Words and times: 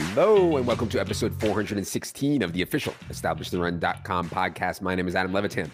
Hello, 0.00 0.56
and 0.56 0.66
welcome 0.66 0.88
to 0.88 0.98
episode 1.00 1.38
416 1.40 2.42
of 2.42 2.52
the 2.52 2.62
official 2.62 2.92
EstablishTheRun.com 3.10 4.28
podcast. 4.28 4.80
My 4.80 4.94
name 4.94 5.06
is 5.06 5.14
Adam 5.14 5.32
Levitan, 5.32 5.70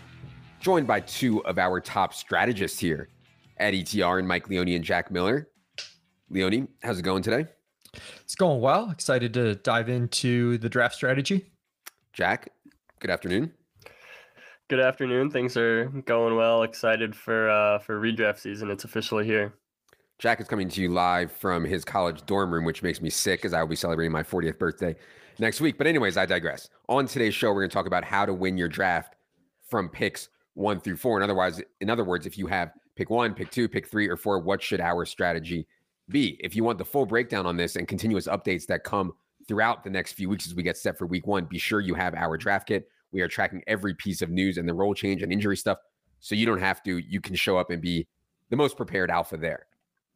joined 0.61 0.87
by 0.87 1.00
two 1.00 1.43
of 1.46 1.59
our 1.59 1.80
top 1.80 2.12
strategists 2.12 2.79
here 2.79 3.09
at 3.56 3.73
ETR 3.73 4.19
and 4.19 4.29
Mike 4.29 4.51
Leone 4.51 4.69
and 4.69 4.84
Jack 4.84 5.11
Miller. 5.11 5.48
Leone, 6.29 6.69
how's 6.83 6.98
it 6.98 7.02
going 7.02 7.23
today? 7.23 7.46
It's 8.23 8.34
going 8.34 8.61
well. 8.61 8.91
Excited 8.91 9.33
to 9.34 9.55
dive 9.55 9.88
into 9.88 10.59
the 10.59 10.69
draft 10.69 10.95
strategy. 10.95 11.47
Jack, 12.12 12.52
good 12.98 13.11
afternoon. 13.11 13.52
Good 14.69 14.80
afternoon. 14.80 15.30
Things 15.30 15.56
are 15.56 15.87
going 16.05 16.37
well. 16.37 16.62
Excited 16.62 17.16
for 17.16 17.48
uh, 17.48 17.78
for 17.78 17.98
redraft 17.98 18.39
season. 18.39 18.70
It's 18.70 18.84
officially 18.84 19.25
here. 19.25 19.55
Jack 20.20 20.38
is 20.38 20.47
coming 20.47 20.69
to 20.69 20.83
you 20.83 20.91
live 20.91 21.33
from 21.33 21.65
his 21.65 21.83
college 21.83 22.27
dorm 22.27 22.52
room, 22.52 22.66
which 22.66 22.83
makes 22.83 23.01
me 23.01 23.09
sick 23.09 23.42
as 23.47 23.55
I 23.55 23.62
will 23.62 23.70
be 23.70 23.74
celebrating 23.74 24.12
my 24.12 24.23
40th 24.23 24.59
birthday 24.59 24.95
next 25.38 25.62
week. 25.62 25.78
But, 25.78 25.87
anyways, 25.87 26.19
I 26.19 26.27
digress. 26.27 26.69
On 26.91 27.06
today's 27.06 27.34
show, 27.34 27.48
we're 27.48 27.62
going 27.62 27.70
to 27.70 27.74
talk 27.74 27.87
about 27.87 28.05
how 28.05 28.27
to 28.27 28.34
win 28.34 28.59
your 28.59 28.69
draft 28.69 29.16
from 29.66 29.88
picks 29.88 30.28
one 30.52 30.78
through 30.78 30.98
four. 30.98 31.16
And 31.16 31.25
otherwise, 31.25 31.62
in 31.80 31.88
other 31.88 32.05
words, 32.05 32.27
if 32.27 32.37
you 32.37 32.47
have 32.48 32.70
pick 32.97 33.09
one, 33.09 33.33
pick 33.33 33.51
two, 33.51 33.66
pick 33.66 33.88
three, 33.88 34.09
or 34.09 34.16
four, 34.19 34.38
what 34.41 34.62
should 34.62 34.78
our 34.78 35.06
strategy 35.06 35.66
be? 36.11 36.39
If 36.41 36.55
you 36.55 36.64
want 36.64 36.77
the 36.77 36.84
full 36.84 37.06
breakdown 37.06 37.47
on 37.47 37.56
this 37.56 37.77
and 37.77 37.89
continuous 37.89 38.28
updates 38.28 38.66
that 38.66 38.84
come 38.84 39.14
throughout 39.48 39.84
the 39.84 39.91
next 39.91 40.12
few 40.12 40.28
weeks 40.28 40.47
as 40.47 40.55
we 40.55 40.62
get 40.62 40.77
set 40.77 40.98
for 40.98 41.06
week 41.06 41.27
one, 41.27 41.47
be 41.47 41.59
sure 41.59 41.80
you 41.80 41.95
have 41.95 42.14
our 42.14 42.37
draft 42.37 42.69
kit. 42.69 42.89
We 43.11 43.22
are 43.22 43.28
tracking 43.28 43.62
every 43.66 43.94
piece 43.94 44.20
of 44.20 44.28
news 44.28 44.59
and 44.59 44.69
the 44.69 44.75
role 44.75 44.92
change 44.92 45.22
and 45.22 45.33
injury 45.33 45.56
stuff. 45.56 45.78
So 46.19 46.34
you 46.34 46.44
don't 46.44 46.61
have 46.61 46.83
to, 46.83 46.98
you 46.98 47.22
can 47.22 47.37
show 47.37 47.56
up 47.56 47.70
and 47.70 47.81
be 47.81 48.06
the 48.50 48.56
most 48.56 48.77
prepared 48.77 49.11
alpha 49.11 49.39
there. 49.39 49.64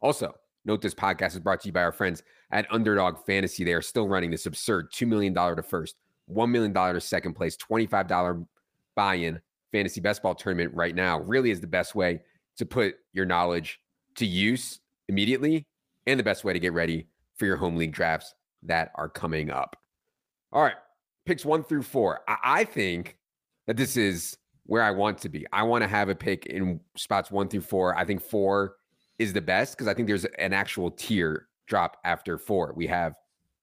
Also, 0.05 0.35
note 0.65 0.83
this 0.83 0.93
podcast 0.93 1.33
is 1.33 1.39
brought 1.39 1.59
to 1.59 1.67
you 1.67 1.71
by 1.71 1.81
our 1.81 1.91
friends 1.91 2.21
at 2.51 2.71
Underdog 2.71 3.17
Fantasy. 3.25 3.63
They 3.63 3.73
are 3.73 3.81
still 3.81 4.07
running 4.07 4.29
this 4.29 4.45
absurd 4.45 4.91
$2 4.91 5.07
million 5.07 5.33
to 5.33 5.63
first, 5.63 5.95
$1 6.31 6.47
million 6.47 6.71
to 6.71 7.01
second 7.01 7.33
place, 7.33 7.57
$25 7.57 8.45
buy 8.93 9.15
in 9.15 9.41
fantasy 9.71 9.99
best 9.99 10.21
ball 10.21 10.35
tournament 10.35 10.71
right 10.75 10.93
now. 10.93 11.21
Really 11.21 11.49
is 11.49 11.59
the 11.59 11.65
best 11.65 11.95
way 11.95 12.21
to 12.57 12.67
put 12.67 12.97
your 13.13 13.25
knowledge 13.25 13.79
to 14.17 14.27
use 14.27 14.79
immediately 15.09 15.65
and 16.05 16.19
the 16.19 16.23
best 16.23 16.43
way 16.43 16.53
to 16.53 16.59
get 16.59 16.73
ready 16.73 17.07
for 17.33 17.47
your 17.47 17.57
home 17.57 17.75
league 17.75 17.91
drafts 17.91 18.35
that 18.61 18.91
are 18.93 19.09
coming 19.09 19.49
up. 19.49 19.75
All 20.53 20.61
right, 20.61 20.75
picks 21.25 21.43
one 21.43 21.63
through 21.63 21.81
four. 21.81 22.19
I, 22.27 22.37
I 22.43 22.63
think 22.63 23.17
that 23.65 23.75
this 23.75 23.97
is 23.97 24.37
where 24.67 24.83
I 24.83 24.91
want 24.91 25.17
to 25.21 25.29
be. 25.29 25.47
I 25.51 25.63
want 25.63 25.81
to 25.81 25.87
have 25.87 26.09
a 26.09 26.15
pick 26.15 26.45
in 26.45 26.79
spots 26.95 27.31
one 27.31 27.47
through 27.47 27.61
four. 27.61 27.97
I 27.97 28.05
think 28.05 28.21
four 28.21 28.75
is 29.19 29.33
the 29.33 29.41
best 29.41 29.73
because 29.73 29.87
I 29.87 29.93
think 29.93 30.07
there's 30.07 30.25
an 30.25 30.53
actual 30.53 30.91
tier 30.91 31.47
drop 31.67 31.97
after 32.03 32.37
four. 32.37 32.73
We 32.75 32.87
have 32.87 33.13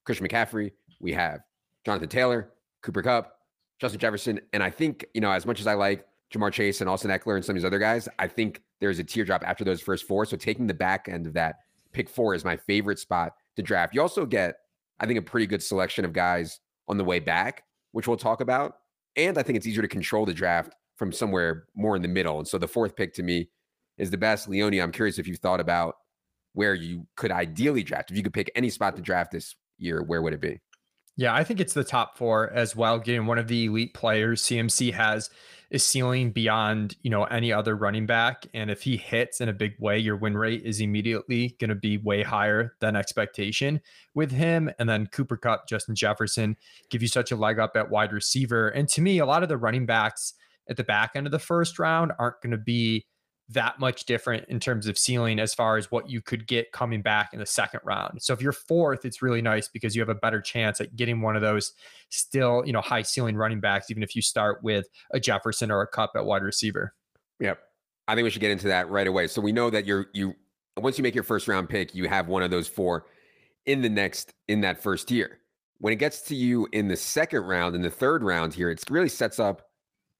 Christian 0.05 0.27
McCaffrey, 0.27 0.73
we 1.01 1.13
have 1.13 1.41
Jonathan 1.85 2.09
Taylor, 2.09 2.51
Cooper 2.83 3.03
Kupp, 3.03 3.39
Justin 3.81 4.01
Jefferson, 4.01 4.41
and 4.53 4.63
I 4.63 4.71
think 4.71 5.07
you 5.15 5.21
know 5.21 5.31
as 5.31 5.47
much 5.47 5.61
as 5.61 5.67
I 5.67 5.75
like 5.75 6.07
Ja'Marr 6.33 6.53
Chase 6.53 6.81
and 6.81 6.89
Austin 6.89 7.11
Ekeler 7.11 7.37
and 7.37 7.45
some 7.45 7.55
of 7.55 7.63
these 7.63 7.67
other 7.67 7.79
guys, 7.79 8.09
I 8.19 8.27
think 8.27 8.63
there's 8.81 8.99
a 8.99 9.05
tier 9.05 9.25
drop 9.25 9.43
after 9.47 9.65
those 9.65 9.81
first 9.81 10.07
four. 10.07 10.25
So 10.25 10.37
taking 10.37 10.67
the 10.67 10.75
back 10.75 11.09
end 11.09 11.27
of 11.27 11.35
that 11.35 11.57
pick 11.93 12.09
four 12.09 12.35
is 12.35 12.45
my 12.45 12.57
favorite 12.57 12.99
spot 12.99 13.35
to 13.57 13.63
draft. 13.63 13.95
You 13.95 14.01
also 14.01 14.25
get, 14.25 14.57
I 14.99 15.07
think, 15.07 15.19
a 15.19 15.23
pretty 15.23 15.47
good 15.47 15.63
selection 15.63 16.05
of 16.05 16.13
guys 16.13 16.61
on 16.89 16.97
the 16.97 17.05
way 17.05 17.19
back, 17.19 17.65
which 17.93 18.09
we'll 18.09 18.17
talk 18.17 18.41
about. 18.41 18.79
And 19.17 19.37
I 19.37 19.43
think 19.43 19.57
it's 19.57 19.67
easier 19.67 19.83
to 19.83 19.89
control 19.89 20.25
the 20.25 20.33
draft 20.33 20.75
from 20.97 21.13
somewhere 21.13 21.65
more 21.75 21.97
in 21.97 22.03
the 22.03 22.09
middle. 22.09 22.39
And 22.39 22.49
so 22.49 22.59
the 22.59 22.69
fourth 22.69 22.97
pick 22.97 23.13
to 23.15 23.23
me 23.23 23.49
is 23.99 24.11
the 24.11 24.19
best. 24.19 24.49
Leone, 24.49 24.81
I'm 24.81 24.93
curious 24.93 25.19
if 25.19 25.27
you've 25.27 25.39
thought 25.39 25.61
about 25.61 25.97
where 26.55 26.75
you 26.75 27.07
could 27.17 27.31
ideally 27.31 27.83
draft. 27.83 28.11
If 28.11 28.17
you 28.17 28.23
could 28.23 28.35
pick 28.35 28.51
any 28.55 28.71
spot 28.71 28.97
to 28.97 29.03
draft 29.03 29.33
this 29.33 29.55
year, 29.79 30.03
where 30.03 30.23
would 30.23 30.35
it 30.35 30.41
be? 30.41 30.61
Yeah, 31.17 31.35
I 31.35 31.45
think 31.45 31.61
it's 31.61 31.75
the 31.75 31.85
top 31.85 32.17
four 32.17 32.51
as 32.53 32.75
well. 32.75 32.99
Getting 32.99 33.27
one 33.27 33.39
of 33.39 33.47
the 33.47 33.67
elite 33.67 33.93
players, 33.93 34.43
CMC 34.43 34.95
has 34.95 35.29
a 35.71 35.79
ceiling 35.79 36.31
beyond 36.31 36.97
you 37.03 37.11
know 37.11 37.25
any 37.25 37.53
other 37.53 37.77
running 37.77 38.07
back, 38.07 38.47
and 38.55 38.71
if 38.71 38.83
he 38.83 38.97
hits 38.97 39.41
in 39.43 39.51
a 39.51 39.53
big 39.53 39.75
way, 39.79 39.99
your 39.99 40.17
win 40.17 40.37
rate 40.39 40.63
is 40.65 40.81
immediately 40.81 41.55
going 41.61 41.69
to 41.69 41.75
be 41.75 41.99
way 41.99 42.23
higher 42.23 42.77
than 42.81 42.97
expectation 42.97 43.81
with 44.15 44.31
him. 44.31 44.71
And 44.79 44.89
then 44.89 45.07
Cooper 45.07 45.37
Kupp, 45.37 45.69
Justin 45.69 45.95
Jefferson 45.95 46.57
give 46.89 47.03
you 47.03 47.09
such 47.09 47.31
a 47.31 47.37
leg 47.37 47.59
up 47.59 47.77
at 47.77 47.91
wide 47.91 48.13
receiver. 48.13 48.69
And 48.69 48.89
to 48.91 49.03
me, 49.03 49.19
a 49.19 49.27
lot 49.27 49.43
of 49.43 49.51
the 49.51 49.59
running 49.59 49.85
backs 49.85 50.33
at 50.69 50.79
the 50.79 50.85
back 50.85 51.13
end 51.15 51.27
of 51.27 51.31
the 51.31 51.39
first 51.39 51.79
round 51.79 52.13
aren't 52.19 52.41
going 52.41 52.53
to 52.53 52.59
be 52.59 53.05
that 53.53 53.79
much 53.79 54.05
different 54.05 54.45
in 54.49 54.61
terms 54.61 54.87
of 54.87 54.99
ceiling 54.99 55.39
as 55.39 55.55
far 55.55 55.77
as 55.77 55.91
what 55.91 56.09
you 56.11 56.21
could 56.21 56.47
get 56.47 56.73
coming 56.73 57.03
back 57.03 57.33
in 57.33 57.39
the 57.39 57.47
second 57.47 57.81
round. 57.85 58.23
So 58.23 58.33
if 58.33 58.43
you're 58.43 58.53
fourth, 58.53 59.05
it's 59.05 59.23
really 59.23 59.43
nice 59.43 59.69
because 59.69 59.95
you 59.95 60.03
have 60.03 60.09
a 60.09 60.15
better 60.15 60.41
chance 60.41 60.81
at 60.81 60.97
getting 60.97 61.21
one 61.21 61.37
of 61.37 61.43
those 61.43 61.73
still, 62.09 62.63
you 62.67 62.73
know, 62.73 62.81
high 62.81 63.03
ceiling 63.03 63.37
running 63.37 63.61
backs, 63.61 63.91
even 63.91 64.03
if 64.03 64.15
you 64.15 64.23
start 64.23 64.63
with 64.63 64.87
a 65.13 65.21
Jefferson 65.21 65.71
or 65.71 65.83
a 65.83 65.87
Kupp 65.87 66.13
at 66.17 66.25
wide 66.25 66.43
receiver. 66.43 66.95
Yep. 67.41 67.59
I 68.09 68.15
think 68.15 68.25
we 68.25 68.31
should 68.31 68.41
get 68.41 68.51
into 68.51 68.69
that 68.69 68.91
right 68.91 69.07
away. 69.07 69.27
So 69.27 69.41
we 69.41 69.53
know 69.53 69.71
that 69.71 69.87
you're 69.87 70.07
you 70.13 70.35
once 70.77 70.99
you 70.99 71.03
make 71.03 71.15
your 71.15 71.25
first 71.25 71.49
round 71.49 71.69
pick, 71.69 71.95
you 71.95 72.09
have 72.09 72.29
one 72.29 72.43
of 72.43 72.51
those 72.51 72.69
four 72.69 73.07
in 73.67 73.83
the 73.83 73.89
next 73.89 74.33
in 74.49 74.61
that 74.63 74.83
first 74.83 75.11
year. 75.11 75.39
When 75.79 75.93
it 75.93 75.97
gets 75.97 76.23
to 76.23 76.37
you 76.37 76.69
in 76.73 76.89
the 76.89 76.97
second 76.97 77.43
round, 77.43 77.75
in 77.75 77.83
the 77.83 77.91
third 77.91 78.23
round 78.23 78.55
here, 78.55 78.71
it 78.71 78.83
really 78.89 79.09
sets 79.09 79.39
up 79.39 79.72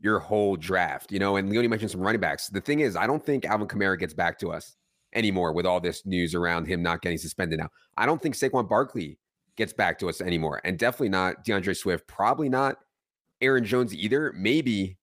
your 0.03 0.19
whole 0.19 0.57
draft, 0.57 1.13
you 1.13 1.19
know, 1.21 1.37
and 1.37 1.49
Leone 1.49 1.71
mentioned 1.71 1.93
some 1.93 2.01
running 2.01 2.21
backs. 2.21 2.49
The 2.49 2.61
thing 2.61 2.81
is, 2.81 2.97
I 2.97 3.07
don't 3.07 3.25
think 3.25 3.45
Alvin 3.45 3.69
Kamara 3.69 3.99
gets 3.99 4.13
back 4.13 4.39
to 4.41 4.51
us 4.51 4.77
anymore 5.15 5.53
with 5.53 5.65
all 5.65 5.81
this 5.81 6.05
news 6.05 6.35
around 6.35 6.67
him 6.67 6.83
not 6.83 7.03
getting 7.03 7.19
suspended 7.19 7.61
now. 7.61 7.69
I 7.97 8.05
don't 8.05 8.21
think 8.21 8.35
Saquon 8.35 8.69
Barkley 8.69 9.19
gets 9.57 9.73
back 9.73 9.99
to 10.01 10.09
us 10.09 10.21
anymore. 10.21 10.61
And 10.65 10.79
definitely 10.79 11.11
not 11.11 11.45
D'Andre 11.45 11.75
Swift, 11.75 12.07
probably 12.09 12.49
not 12.49 12.79
Aaron 13.41 13.65
Jones 13.65 13.95
either. 13.95 14.33
Maybe 14.37 14.99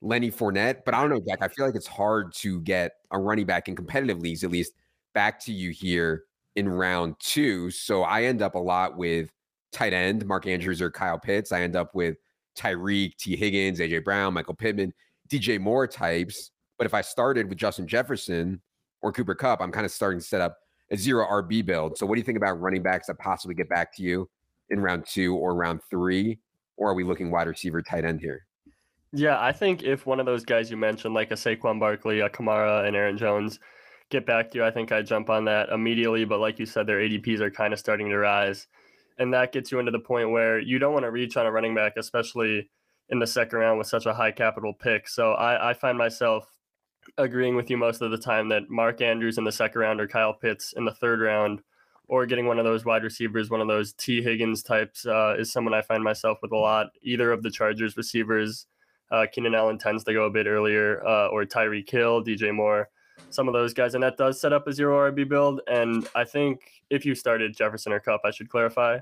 Lenny 0.00 0.30
Fournette, 0.30 0.84
but 0.84 0.94
I 0.94 1.00
don't 1.00 1.10
know, 1.10 1.20
Jack. 1.26 1.38
I 1.42 1.48
feel 1.48 1.66
like 1.66 1.74
it's 1.74 1.86
hard 1.86 2.32
to 2.34 2.60
get 2.60 2.92
a 3.10 3.18
running 3.18 3.46
back 3.46 3.68
in 3.68 3.74
competitive 3.74 4.20
leagues, 4.20 4.44
at 4.44 4.50
least 4.50 4.74
back 5.14 5.40
to 5.46 5.52
you 5.52 5.70
here 5.70 6.24
in 6.54 6.68
round 6.68 7.16
two. 7.18 7.70
So 7.70 8.02
I 8.02 8.24
end 8.24 8.40
up 8.40 8.54
a 8.54 8.58
lot 8.58 8.96
with 8.96 9.30
tight 9.72 9.92
end, 9.92 10.24
Mark 10.26 10.46
Andrews 10.46 10.80
or 10.80 10.90
Kyle 10.90 11.18
Pitts. 11.18 11.50
I 11.50 11.62
end 11.62 11.74
up 11.74 11.94
with 11.94 12.16
Tyreek, 12.54 13.16
Tee 13.16 13.36
Higgins, 13.36 13.80
AJ 13.80 14.04
Brown, 14.04 14.34
Michael 14.34 14.54
Pittman, 14.54 14.92
DJ 15.28 15.60
Moore 15.60 15.86
types. 15.86 16.50
But 16.78 16.86
if 16.86 16.94
I 16.94 17.00
started 17.00 17.48
with 17.48 17.58
Justin 17.58 17.86
Jefferson 17.86 18.60
or 19.02 19.12
Cooper 19.12 19.34
Kupp, 19.34 19.60
I'm 19.60 19.72
kind 19.72 19.86
of 19.86 19.92
starting 19.92 20.20
to 20.20 20.26
set 20.26 20.40
up 20.40 20.58
a 20.90 20.96
zero 20.96 21.26
RB 21.26 21.64
build. 21.64 21.96
So 21.96 22.06
what 22.06 22.14
do 22.14 22.20
you 22.20 22.24
think 22.24 22.36
about 22.36 22.60
running 22.60 22.82
backs 22.82 23.06
that 23.06 23.18
possibly 23.18 23.54
get 23.54 23.68
back 23.68 23.94
to 23.96 24.02
you 24.02 24.28
in 24.70 24.80
round 24.80 25.06
two 25.06 25.34
or 25.34 25.54
round 25.54 25.80
three? 25.88 26.38
Or 26.76 26.90
are 26.90 26.94
we 26.94 27.04
looking 27.04 27.30
wide 27.30 27.46
receiver 27.46 27.82
tight 27.82 28.04
end 28.04 28.20
here? 28.20 28.46
Yeah, 29.12 29.40
I 29.40 29.52
think 29.52 29.84
if 29.84 30.06
one 30.06 30.18
of 30.18 30.26
those 30.26 30.44
guys 30.44 30.70
you 30.70 30.76
mentioned, 30.76 31.14
like 31.14 31.30
a 31.30 31.34
Saquon 31.34 31.78
Barkley, 31.78 32.20
a 32.20 32.28
Kamara, 32.28 32.84
and 32.86 32.96
Aaron 32.96 33.16
Jones, 33.16 33.60
get 34.10 34.26
back 34.26 34.50
to 34.50 34.58
you, 34.58 34.64
I 34.64 34.72
think 34.72 34.90
I 34.90 35.02
jump 35.02 35.30
on 35.30 35.44
that 35.44 35.68
immediately. 35.68 36.24
But 36.24 36.40
like 36.40 36.58
you 36.58 36.66
said, 36.66 36.88
their 36.88 36.98
ADPs 36.98 37.38
are 37.38 37.50
kind 37.50 37.72
of 37.72 37.78
starting 37.78 38.08
to 38.08 38.18
rise 38.18 38.66
and 39.18 39.32
that 39.34 39.52
gets 39.52 39.70
you 39.70 39.78
into 39.78 39.92
the 39.92 39.98
point 39.98 40.30
where 40.30 40.58
you 40.58 40.78
don't 40.78 40.92
want 40.92 41.04
to 41.04 41.10
reach 41.10 41.36
on 41.36 41.46
a 41.46 41.52
running 41.52 41.74
back, 41.74 41.94
especially 41.96 42.70
in 43.08 43.18
the 43.18 43.26
second 43.26 43.58
round 43.58 43.78
with 43.78 43.86
such 43.86 44.06
a 44.06 44.14
high 44.14 44.32
capital 44.32 44.72
pick. 44.72 45.08
So 45.08 45.32
I, 45.32 45.70
I 45.70 45.74
find 45.74 45.96
myself 45.98 46.48
agreeing 47.18 47.54
with 47.54 47.70
you 47.70 47.76
most 47.76 48.00
of 48.02 48.10
the 48.10 48.18
time 48.18 48.48
that 48.48 48.70
Mark 48.70 49.00
Andrews 49.00 49.38
in 49.38 49.44
the 49.44 49.52
second 49.52 49.80
round 49.80 50.00
or 50.00 50.08
Kyle 50.08 50.32
Pitts 50.32 50.72
in 50.76 50.84
the 50.84 50.94
third 50.94 51.20
round 51.20 51.60
or 52.08 52.26
getting 52.26 52.46
one 52.46 52.58
of 52.58 52.64
those 52.64 52.84
wide 52.84 53.02
receivers, 53.02 53.50
one 53.50 53.60
of 53.60 53.68
those 53.68 53.92
Tee 53.92 54.22
Higgins 54.22 54.62
types, 54.62 55.06
uh, 55.06 55.36
is 55.38 55.52
someone 55.52 55.74
I 55.74 55.82
find 55.82 56.02
myself 56.02 56.38
with 56.42 56.52
a 56.52 56.56
lot. 56.56 56.88
Either 57.02 57.32
of 57.32 57.42
the 57.42 57.50
Chargers 57.50 57.96
receivers, 57.96 58.66
uh, 59.10 59.26
Keenan 59.30 59.54
Allen 59.54 59.78
tends 59.78 60.04
to 60.04 60.12
go 60.12 60.24
a 60.24 60.30
bit 60.30 60.46
earlier, 60.46 61.06
uh, 61.06 61.28
or 61.28 61.44
Tyreek 61.44 61.88
Hill, 61.88 62.22
DJ 62.22 62.54
Moore 62.54 62.88
some 63.30 63.48
of 63.48 63.54
those 63.54 63.74
guys, 63.74 63.94
and 63.94 64.02
that 64.02 64.16
does 64.16 64.40
set 64.40 64.52
up 64.52 64.66
a 64.66 64.72
zero 64.72 65.10
RB 65.10 65.28
build. 65.28 65.60
And 65.66 66.06
I 66.14 66.24
think 66.24 66.60
if 66.90 67.04
you 67.04 67.14
started 67.14 67.56
Jefferson 67.56 67.92
or 67.92 68.00
Kupp, 68.00 68.22
I 68.24 68.30
should 68.30 68.48
clarify. 68.48 68.98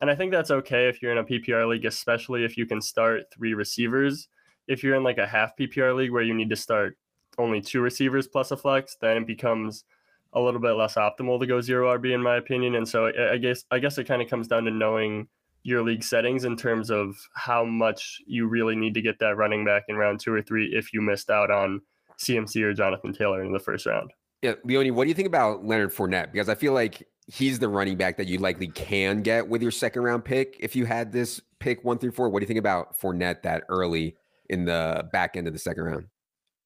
And 0.00 0.10
I 0.10 0.14
think 0.14 0.32
that's 0.32 0.50
okay 0.50 0.88
if 0.88 1.00
you're 1.00 1.12
in 1.12 1.18
a 1.18 1.24
PPR 1.24 1.68
league, 1.68 1.86
especially 1.86 2.44
if 2.44 2.56
you 2.56 2.66
can 2.66 2.80
start 2.80 3.24
three 3.32 3.54
receivers. 3.54 4.28
If 4.68 4.82
you're 4.82 4.96
in 4.96 5.04
like 5.04 5.18
a 5.18 5.26
half 5.26 5.56
PPR 5.56 5.94
league 5.96 6.10
where 6.10 6.22
you 6.22 6.34
need 6.34 6.50
to 6.50 6.56
start 6.56 6.98
only 7.38 7.60
two 7.60 7.80
receivers 7.80 8.26
plus 8.26 8.50
a 8.50 8.56
flex, 8.56 8.96
then 9.00 9.16
it 9.16 9.26
becomes 9.26 9.84
a 10.32 10.40
little 10.40 10.60
bit 10.60 10.72
less 10.72 10.94
optimal 10.94 11.40
to 11.40 11.46
go 11.46 11.60
zero 11.60 11.96
RB 11.96 12.14
in 12.14 12.22
my 12.22 12.36
opinion. 12.36 12.74
And 12.74 12.86
so 12.86 13.10
I 13.32 13.38
guess 13.38 13.64
I 13.70 13.78
guess 13.78 13.96
it 13.96 14.04
kind 14.04 14.20
of 14.20 14.28
comes 14.28 14.48
down 14.48 14.64
to 14.64 14.70
knowing 14.70 15.28
your 15.62 15.82
league 15.82 16.04
settings 16.04 16.44
in 16.44 16.56
terms 16.56 16.90
of 16.90 17.16
how 17.34 17.64
much 17.64 18.20
you 18.26 18.46
really 18.46 18.76
need 18.76 18.94
to 18.94 19.02
get 19.02 19.18
that 19.18 19.36
running 19.36 19.64
back 19.64 19.84
in 19.88 19.96
round 19.96 20.20
two 20.20 20.32
or 20.32 20.42
three 20.42 20.66
if 20.66 20.92
you 20.92 21.00
missed 21.00 21.30
out 21.30 21.50
on 21.50 21.80
CMC 22.18 22.62
or 22.62 22.72
Jonathan 22.72 23.12
Taylor 23.12 23.44
in 23.44 23.52
the 23.52 23.58
first 23.58 23.86
round. 23.86 24.12
Yeah, 24.42 24.54
Leone, 24.64 24.94
what 24.94 25.04
do 25.04 25.08
you 25.08 25.14
think 25.14 25.28
about 25.28 25.64
Leonard 25.64 25.92
Fournette? 25.94 26.32
Because 26.32 26.48
I 26.48 26.54
feel 26.54 26.72
like 26.72 27.06
he's 27.26 27.58
the 27.58 27.68
running 27.68 27.96
back 27.96 28.16
that 28.18 28.26
you 28.26 28.38
likely 28.38 28.68
can 28.68 29.22
get 29.22 29.48
with 29.48 29.62
your 29.62 29.70
second 29.70 30.02
round 30.02 30.24
pick 30.24 30.56
if 30.60 30.76
you 30.76 30.84
had 30.84 31.12
this 31.12 31.40
pick 31.58 31.84
one 31.84 31.98
through 31.98 32.12
four. 32.12 32.28
What 32.28 32.40
do 32.40 32.44
you 32.44 32.48
think 32.48 32.58
about 32.58 32.98
Fournette 33.00 33.42
that 33.42 33.64
early 33.68 34.16
in 34.48 34.64
the 34.64 35.08
back 35.12 35.36
end 35.36 35.46
of 35.46 35.52
the 35.52 35.58
second 35.58 35.84
round? 35.84 36.06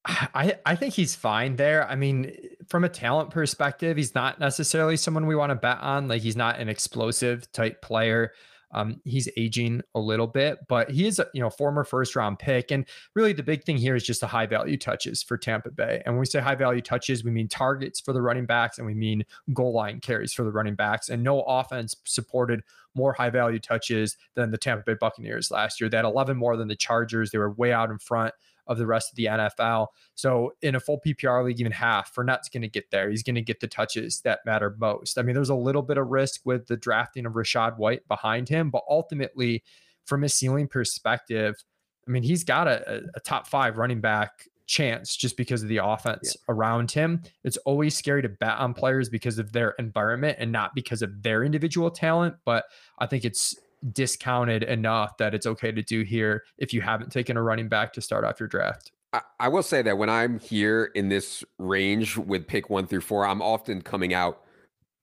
I, 0.05 0.56
I 0.64 0.76
think 0.76 0.94
he's 0.94 1.14
fine 1.14 1.56
there. 1.56 1.87
I 1.88 1.94
mean, 1.94 2.35
from 2.69 2.85
a 2.85 2.88
talent 2.88 3.31
perspective, 3.31 3.97
he's 3.97 4.14
not 4.14 4.41
necessarily 4.41 4.97
someone 4.97 5.26
we 5.26 5.37
want 5.37 5.50
to 5.50 5.56
bet 5.56 5.79
on. 5.81 6.08
Like 6.08 6.23
he's 6.23 6.37
not 6.37 6.58
an 6.58 6.69
explosive 6.69 7.50
type 7.52 7.82
player. 7.82 8.32
Um, 8.72 9.00
he's 9.05 9.28
aging 9.37 9.82
a 9.94 10.00
little 10.00 10.26
bit, 10.26 10.58
but 10.69 10.90
he 10.90 11.06
is 11.06 11.19
a 11.19 11.26
you 11.34 11.40
know 11.40 11.50
former 11.50 11.84
first 11.84 12.17
round 12.17 12.38
pick. 12.38 12.70
And 12.70 12.87
really, 13.14 13.32
the 13.32 13.43
big 13.43 13.64
thing 13.64 13.76
here 13.76 13.94
is 13.94 14.05
just 14.05 14.20
the 14.20 14.26
high 14.26 14.46
value 14.46 14.76
touches 14.76 15.22
for 15.22 15.37
Tampa 15.37 15.70
Bay. 15.70 16.02
And 16.05 16.14
when 16.14 16.20
we 16.20 16.26
say 16.26 16.40
high 16.40 16.55
value 16.55 16.81
touches, 16.81 17.25
we 17.25 17.31
mean 17.31 17.49
targets 17.49 18.00
for 18.00 18.12
the 18.12 18.22
running 18.22 18.46
backs, 18.46 18.78
and 18.78 18.87
we 18.87 18.94
mean 18.94 19.25
goal 19.52 19.72
line 19.72 20.00
carries 20.00 20.32
for 20.32 20.44
the 20.44 20.52
running 20.52 20.75
backs. 20.75 21.08
And 21.08 21.22
no 21.22 21.43
offense 21.43 21.94
supported 22.05 22.62
more 22.94 23.12
high 23.12 23.31
value 23.31 23.58
touches 23.58 24.17
than 24.34 24.50
the 24.50 24.58
Tampa 24.58 24.82
Bay 24.84 24.94
Buccaneers 24.99 25.50
last 25.50 25.81
year. 25.81 25.88
They 25.88 25.96
had 25.96 26.06
11 26.06 26.37
more 26.37 26.56
than 26.56 26.69
the 26.69 26.76
Chargers. 26.76 27.31
They 27.31 27.38
were 27.38 27.52
way 27.52 27.73
out 27.73 27.90
in 27.90 27.99
front 27.99 28.34
of 28.70 28.78
the 28.78 28.87
rest 28.87 29.11
of 29.11 29.17
the 29.17 29.25
NFL. 29.26 29.88
So 30.14 30.52
in 30.62 30.76
a 30.76 30.81
full 30.81 31.00
PPR 31.05 31.44
league, 31.44 31.58
even 31.61 31.72
half, 31.72 32.14
Fournette's 32.14 32.49
going 32.49 32.62
to 32.62 32.69
get 32.69 32.90
there. 32.93 33.11
He's 33.11 33.25
going 33.25 33.34
to 33.34 33.43
get 33.43 33.58
the 33.58 33.67
touches 33.67 34.20
that 34.20 34.40
matter 34.46 34.75
most. 34.78 35.19
I 35.19 35.22
mean, 35.22 35.34
there's 35.34 35.50
a 35.50 35.55
little 35.56 35.82
bit 35.82 35.99
of 35.99 36.06
risk 36.06 36.43
with 36.44 36.69
the 36.69 36.76
drafting 36.76 37.26
of 37.26 37.32
Rachaad 37.32 37.76
White 37.76 38.06
behind 38.06 38.49
him, 38.49 38.70
but 38.70 38.82
ultimately, 38.88 39.64
from 40.05 40.22
a 40.25 40.28
ceiling 40.28 40.69
perspective, 40.69 41.62
I 42.06 42.11
mean, 42.11 42.22
he's 42.22 42.44
got 42.44 42.69
a, 42.69 43.02
a 43.14 43.20
top 43.20 43.49
five 43.49 43.76
running 43.76 44.00
back 44.00 44.46
chance 44.67 45.16
just 45.16 45.37
because 45.37 45.64
of 45.64 45.69
the 45.69 45.78
offense 45.78 46.37
yeah. 46.37 46.55
around 46.55 46.93
him. 46.93 47.23
It's 47.43 47.56
always 47.58 47.96
scary 47.96 48.23
to 48.23 48.28
bet 48.28 48.56
on 48.58 48.73
players 48.73 49.08
because 49.08 49.40
of 49.40 49.52
their 49.52 49.70
environment 49.81 50.38
and 50.40 50.52
not 50.52 50.76
because 50.76 51.02
of 51.02 51.25
their 51.25 51.43
individual 51.43 51.90
talent. 51.90 52.37
But 52.44 52.64
I 52.99 53.06
think 53.06 53.25
it's 53.25 53.56
discounted 53.93 54.62
enough 54.62 55.17
that 55.19 55.35
it's 55.35 55.47
okay 55.47 55.73
to 55.73 55.82
do 55.82 56.03
here 56.03 56.44
if 56.59 56.73
you 56.73 56.81
haven't 56.81 57.11
taken 57.11 57.37
a 57.37 57.43
running 57.43 57.69
back 57.69 57.93
to 57.94 58.00
start 58.00 58.25
off 58.25 58.38
your 58.38 58.49
draft. 58.49 58.93
I, 59.41 59.49
will 59.49 59.65
say 59.65 59.82
that 59.82 59.99
when 59.99 60.09
I'm 60.09 60.38
here 60.38 60.93
in 60.94 61.09
this 61.09 61.43
range 61.59 62.17
with 62.17 62.47
pick 62.47 62.71
one 62.71 62.87
through 62.87 63.00
four, 63.00 63.27
I'm 63.27 63.43
often 63.43 63.82
coming 63.82 64.15
out 64.15 64.43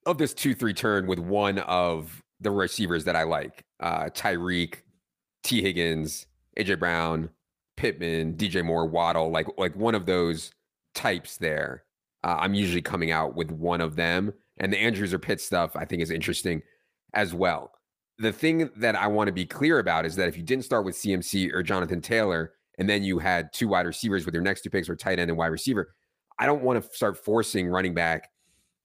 of 0.06 0.16
this 0.16 0.32
two 0.32 0.54
three 0.54 0.72
turn 0.72 1.06
with 1.06 1.18
one 1.18 1.58
of 1.58 2.22
the 2.40 2.50
receivers 2.50 3.04
that 3.04 3.16
I 3.16 3.24
like: 3.24 3.64
uh, 3.80 4.04
Tyreek, 4.04 4.76
Tee 5.42 5.60
Higgins, 5.60 6.26
AJ 6.58 6.78
Brown, 6.78 7.28
Pittman, 7.76 8.34
DJ 8.34 8.64
Moore, 8.64 8.86
Waddle, 8.86 9.30
like 9.30 9.46
like 9.58 9.76
one 9.76 9.94
of 9.94 10.06
those 10.06 10.52
types 10.94 11.36
there. 11.36 11.84
Uh, 12.24 12.36
I'm 12.40 12.54
usually 12.54 12.82
coming 12.82 13.10
out 13.10 13.36
with 13.36 13.50
one 13.50 13.82
of 13.82 13.94
them, 13.94 14.32
and 14.56 14.72
the 14.72 14.78
Andrews 14.78 15.12
or 15.12 15.18
Pitt 15.18 15.42
stuff 15.42 15.76
I 15.76 15.84
think 15.84 16.00
is 16.00 16.10
interesting 16.10 16.62
as 17.12 17.34
well 17.34 17.72
the 18.18 18.32
thing 18.32 18.68
that 18.76 18.96
I 18.96 19.06
want 19.06 19.28
to 19.28 19.32
be 19.32 19.46
clear 19.46 19.78
about 19.78 20.04
is 20.04 20.16
that 20.16 20.28
if 20.28 20.36
you 20.36 20.42
didn't 20.42 20.64
start 20.64 20.84
with 20.84 20.96
CMC 20.96 21.52
or 21.52 21.62
Jonathan 21.62 22.00
Taylor, 22.00 22.52
and 22.78 22.88
then 22.88 23.02
you 23.02 23.18
had 23.18 23.52
two 23.52 23.68
wide 23.68 23.86
receivers 23.86 24.24
with 24.24 24.34
your 24.34 24.42
next 24.42 24.62
two 24.62 24.70
picks 24.70 24.88
or 24.88 24.96
tight 24.96 25.18
end 25.18 25.30
and 25.30 25.38
wide 25.38 25.48
receiver, 25.48 25.94
I 26.38 26.46
don't 26.46 26.62
want 26.62 26.82
to 26.82 26.96
start 26.96 27.16
forcing 27.16 27.68
running 27.68 27.94
back 27.94 28.30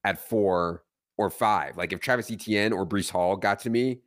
at 0.03 0.19
four 0.19 0.83
or 1.17 1.29
five. 1.29 1.77
Like 1.77 1.93
if 1.93 1.99
Travis 1.99 2.31
Etienne 2.31 2.73
or 2.73 2.85
Breece 2.85 3.11
Hall 3.11 3.35
got 3.35 3.59
to 3.61 3.69
me 3.69 4.01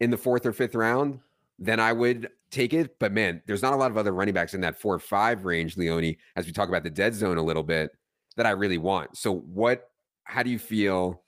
in 0.00 0.10
the 0.10 0.16
fourth 0.16 0.46
or 0.46 0.52
fifth 0.52 0.74
round, 0.74 1.20
then 1.58 1.80
I 1.80 1.92
would 1.92 2.30
take 2.50 2.72
it. 2.72 2.98
But 2.98 3.12
man, 3.12 3.42
there's 3.46 3.62
not 3.62 3.74
a 3.74 3.76
lot 3.76 3.90
of 3.90 3.98
other 3.98 4.12
running 4.12 4.34
backs 4.34 4.54
in 4.54 4.60
that 4.62 4.80
four 4.80 4.94
or 4.94 4.98
five 4.98 5.44
range, 5.44 5.76
Leone, 5.76 6.16
as 6.36 6.46
we 6.46 6.52
talk 6.52 6.68
about 6.68 6.82
the 6.82 6.90
dead 6.90 7.14
zone 7.14 7.38
a 7.38 7.42
little 7.42 7.62
bit, 7.62 7.90
that 8.36 8.46
I 8.46 8.50
really 8.50 8.78
want. 8.78 9.16
So 9.16 9.34
what 9.34 9.90
how 10.24 10.42
do 10.42 10.50
you 10.50 10.58
feel 10.58 11.22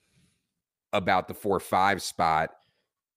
about 0.93 1.29
the 1.29 1.35
four 1.35 1.61
five 1.61 2.03
spot 2.03 2.51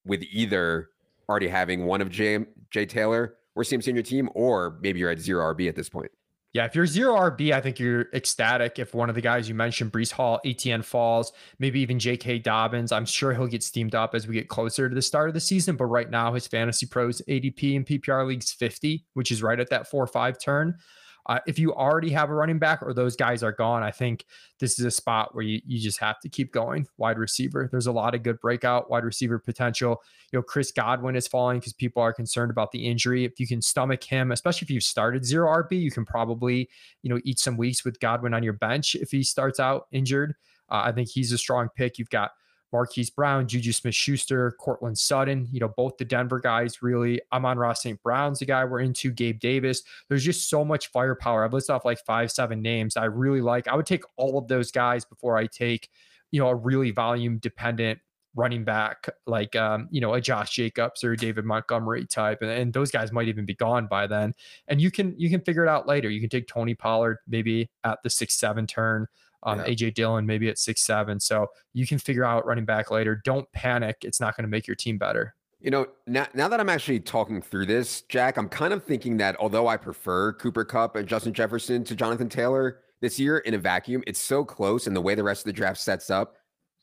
with 0.06 0.24
either 0.32 0.90
already 1.30 1.48
having 1.48 1.86
one 1.86 2.02
of 2.02 2.10
Jay, 2.10 2.40
Jay 2.70 2.86
Taylor 2.86 3.36
or 3.56 3.64
CMC 3.64 3.90
on 3.90 3.96
your 3.96 4.04
team, 4.04 4.30
or 4.34 4.78
maybe 4.82 5.00
you're 5.00 5.10
at 5.10 5.20
zero 5.20 5.54
RB 5.54 5.68
at 5.68 5.76
this 5.76 5.90
point. 5.90 6.12
Yeah, 6.54 6.66
if 6.66 6.76
you're 6.76 6.86
zero 6.86 7.16
RB, 7.16 7.54
I 7.54 7.62
think 7.62 7.80
you're 7.80 8.08
ecstatic. 8.14 8.78
If 8.78 8.94
one 8.94 9.08
of 9.08 9.16
the 9.16 9.22
guys 9.22 9.48
you 9.48 9.56
mentioned, 9.56 9.94
Breece 9.94 10.12
Hall, 10.12 10.42
Etienne 10.44 10.82
falls, 10.82 11.32
maybe 11.60 11.80
even 11.80 11.98
J.K. 11.98 12.40
Dobbins, 12.40 12.92
I'm 12.92 13.06
sure 13.06 13.34
he'll 13.34 13.48
get 13.48 13.64
steamed 13.64 13.96
up 13.96 14.14
as 14.14 14.28
we 14.28 14.34
get 14.34 14.50
closer 14.50 14.90
to 14.90 14.94
the 14.94 15.02
start 15.02 15.30
of 15.30 15.34
the 15.34 15.40
season. 15.40 15.78
But 15.78 15.86
right 15.86 16.10
now, 16.10 16.34
his 16.34 16.48
fantasy 16.48 16.86
pros 16.86 17.22
ADP 17.30 17.74
in 17.74 17.86
PPR 17.86 18.28
leagues 18.28 18.52
50, 18.52 19.06
which 19.14 19.32
is 19.32 19.42
right 19.42 19.62
at 19.62 19.70
that 19.70 19.90
four 19.90 20.04
or 20.04 20.08
five 20.08 20.38
turn. 20.40 20.78
Uh, 21.28 21.40
if 21.46 21.60
you 21.60 21.74
already 21.74 22.10
have 22.10 22.30
a 22.30 22.34
running 22.34 22.60
back 22.60 22.82
or 22.82 22.94
those 22.94 23.16
guys 23.16 23.44
are 23.44 23.52
gone, 23.52 23.84
I 23.84 23.92
think 23.92 24.26
this 24.60 24.80
is 24.80 24.86
a 24.86 24.92
spot 24.92 25.34
where 25.36 25.44
you, 25.44 25.62
you 25.66 25.80
just 25.80 26.00
have 26.00 26.20
to 26.22 26.30
keep 26.30 26.52
going. 26.52 26.88
Wide 26.98 27.18
receiver, 27.18 27.68
there's 27.72 27.88
a 27.88 27.92
lot 27.92 28.16
of 28.16 28.24
good 28.24 28.40
breakout 28.40 28.90
wide 28.90 29.04
receiver 29.04 29.40
potential. 29.40 30.02
You 30.32 30.40
know, 30.40 30.44
Chris 30.44 30.72
Godwin 30.72 31.16
is 31.16 31.28
falling 31.28 31.60
because 31.60 31.74
people 31.74 32.02
are 32.02 32.14
concerned 32.14 32.52
about 32.52 32.72
the 32.72 32.88
injury. 32.88 33.26
If 33.26 33.40
you 33.40 33.48
can 33.48 33.62
stomach 33.62 34.04
him, 34.04 34.32
especially 34.32 34.66
if 34.66 34.72
you've 34.72 34.84
started 34.84 35.26
zero 35.26 35.48
RB, 35.64 35.80
you 35.80 35.92
can 35.92 36.06
probably, 36.06 36.70
you 37.04 37.10
know, 37.10 37.20
eat 37.24 37.40
some 37.40 37.58
weeks 37.58 37.86
with 37.86 38.00
Godwin 38.00 38.34
on 38.34 38.44
your 38.44 38.54
bench 38.54 38.96
if 38.96 39.12
he 39.12 39.24
starts 39.24 39.60
out 39.60 39.88
injured. 39.92 40.36
Uh, 40.70 40.84
I 40.86 40.92
think 40.92 41.10
he's 41.10 41.32
a 41.32 41.38
strong 41.38 41.68
pick. 41.76 42.00
You've 42.00 42.10
got 42.10 42.32
Marquise 42.72 43.10
Brown, 43.10 43.48
Juju 43.48 43.72
Smith 43.72 43.96
Schuster, 43.96 44.52
Courtland 44.60 44.98
Sutton, 44.98 45.48
you 45.52 45.60
know, 45.60 45.70
both 45.76 45.98
the 45.98 46.06
Denver 46.06 46.40
guys 46.40 46.82
really. 46.82 47.22
Amon-Ra 47.32 47.74
St. 47.74 48.02
Brown's 48.02 48.40
the 48.40 48.46
guy 48.46 48.64
we're 48.66 48.80
into, 48.80 49.12
Gabe 49.12 49.40
Davis. 49.40 49.84
There's 50.10 50.24
just 50.24 50.50
so 50.50 50.64
much 50.64 50.88
firepower. 50.88 51.44
I've 51.44 51.54
listed 51.54 51.74
off 51.74 51.86
like 51.86 52.00
five, 52.00 52.32
seven 52.32 52.62
names 52.62 52.98
I 52.98 53.06
really 53.06 53.42
like. 53.42 53.68
I 53.68 53.76
would 53.76 53.86
take 53.86 54.04
all 54.18 54.38
of 54.38 54.48
those 54.48 54.72
guys 54.72 55.06
before 55.06 55.38
I 55.38 55.48
take, 55.48 55.90
you 56.32 56.40
know, 56.40 56.48
a 56.48 56.56
really 56.56 56.92
volume 56.92 57.38
dependent 57.38 58.00
running 58.36 58.64
back 58.64 59.10
like 59.28 59.56
um, 59.56 59.88
you 59.92 60.00
know 60.00 60.14
a 60.14 60.22
Josh 60.22 60.52
Jacobs 60.52 61.04
or 61.04 61.16
David 61.16 61.46
Montgomery 61.46 62.06
type, 62.06 62.42
and, 62.42 62.52
and, 62.52 62.74
those 62.74 62.92
guys 62.92 63.12
might 63.12 63.28
even 63.28 63.46
be 63.46 63.54
gone 63.54 63.88
by 63.88 64.08
then. 64.08 64.34
And 64.68 64.82
you 64.82 64.92
can 64.92 65.14
you 65.18 65.30
can 65.30 65.42
figure 65.42 65.66
it 65.66 65.70
out 65.70 65.88
later. 65.88 66.10
You 66.10 66.20
can 66.20 66.30
take 66.30 66.48
Tony 66.48 66.74
Pollard 66.74 67.18
maybe 67.28 67.70
at 67.84 68.02
the 68.04 68.10
six 68.10 68.36
seven 68.36 68.68
turn. 68.68 69.08
Um, 69.44 69.60
yeah. 69.60 69.66
AJ 69.66 69.94
Dillon 69.96 70.26
maybe 70.26 70.50
at 70.50 70.58
six 70.58 70.84
seven. 70.84 71.20
So 71.20 71.48
you 71.74 71.88
can 71.88 71.98
figure 71.98 72.24
out 72.24 72.46
running 72.46 72.66
back 72.66 72.92
later. 72.92 73.22
Don't 73.24 73.52
panic. 73.52 73.98
It's 74.04 74.20
not 74.20 74.36
going 74.36 74.44
to 74.44 74.50
make 74.50 74.68
your 74.68 74.76
team 74.76 74.98
better. 74.98 75.36
You 75.60 75.70
know, 75.70 75.88
now, 76.08 76.28
now 76.34 76.48
that 76.48 76.60
I'm 76.60 76.70
actually 76.70 77.00
talking 77.00 77.40
through 77.40 77.68
this, 77.68 78.02
Jack, 78.04 78.38
I'm 78.38 78.50
kind 78.50 78.74
of 78.74 78.84
thinking 78.84 79.18
that 79.18 79.36
although 79.40 79.68
I 79.68 79.78
prefer 79.78 80.34
Cooper 80.34 80.66
Kupp 80.66 80.96
and 80.96 81.08
Justin 81.08 81.34
Jefferson 81.34 81.84
to 81.84 81.96
Jonathan 81.96 82.30
Taylor 82.30 82.80
this 83.00 83.20
year 83.20 83.40
in 83.40 83.54
a 83.54 83.60
vacuum, 83.60 84.04
it's 84.08 84.20
so 84.20 84.44
close 84.44 84.88
and 84.88 84.96
the 84.96 85.02
way 85.02 85.14
the 85.14 85.24
rest 85.24 85.42
of 85.42 85.46
the 85.46 85.54
draft 85.54 85.80
sets 85.80 86.10
up, 86.10 86.36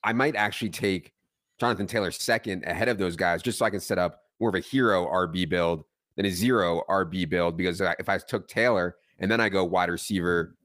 I 0.05 0.13
might 0.13 0.37
actually 0.37 0.71
take 0.71 1.13
Jonathan 1.59 1.89
Taylor 1.89 2.13
second 2.13 2.65
ahead 2.65 2.89
of 2.89 2.99
those 2.99 3.17
guys 3.17 3.43
just 3.43 3.59
so 3.59 3.65
I 3.65 3.71
can 3.71 3.81
set 3.81 3.99
up 3.99 4.21
more 4.39 4.49
of 4.49 4.55
a 4.55 4.61
hero 4.61 5.07
RB 5.07 5.49
build 5.49 5.83
than 6.15 6.27
a 6.27 6.31
zero 6.31 6.83
RB 6.89 7.29
build. 7.29 7.57
Because 7.57 7.81
if 7.81 8.09
I 8.09 8.19
took 8.19 8.47
Taylor 8.47 8.97
and 9.19 9.29
then 9.29 9.41
I 9.41 9.49
go 9.49 9.65
wide 9.65 9.91
receiver, 9.91 10.57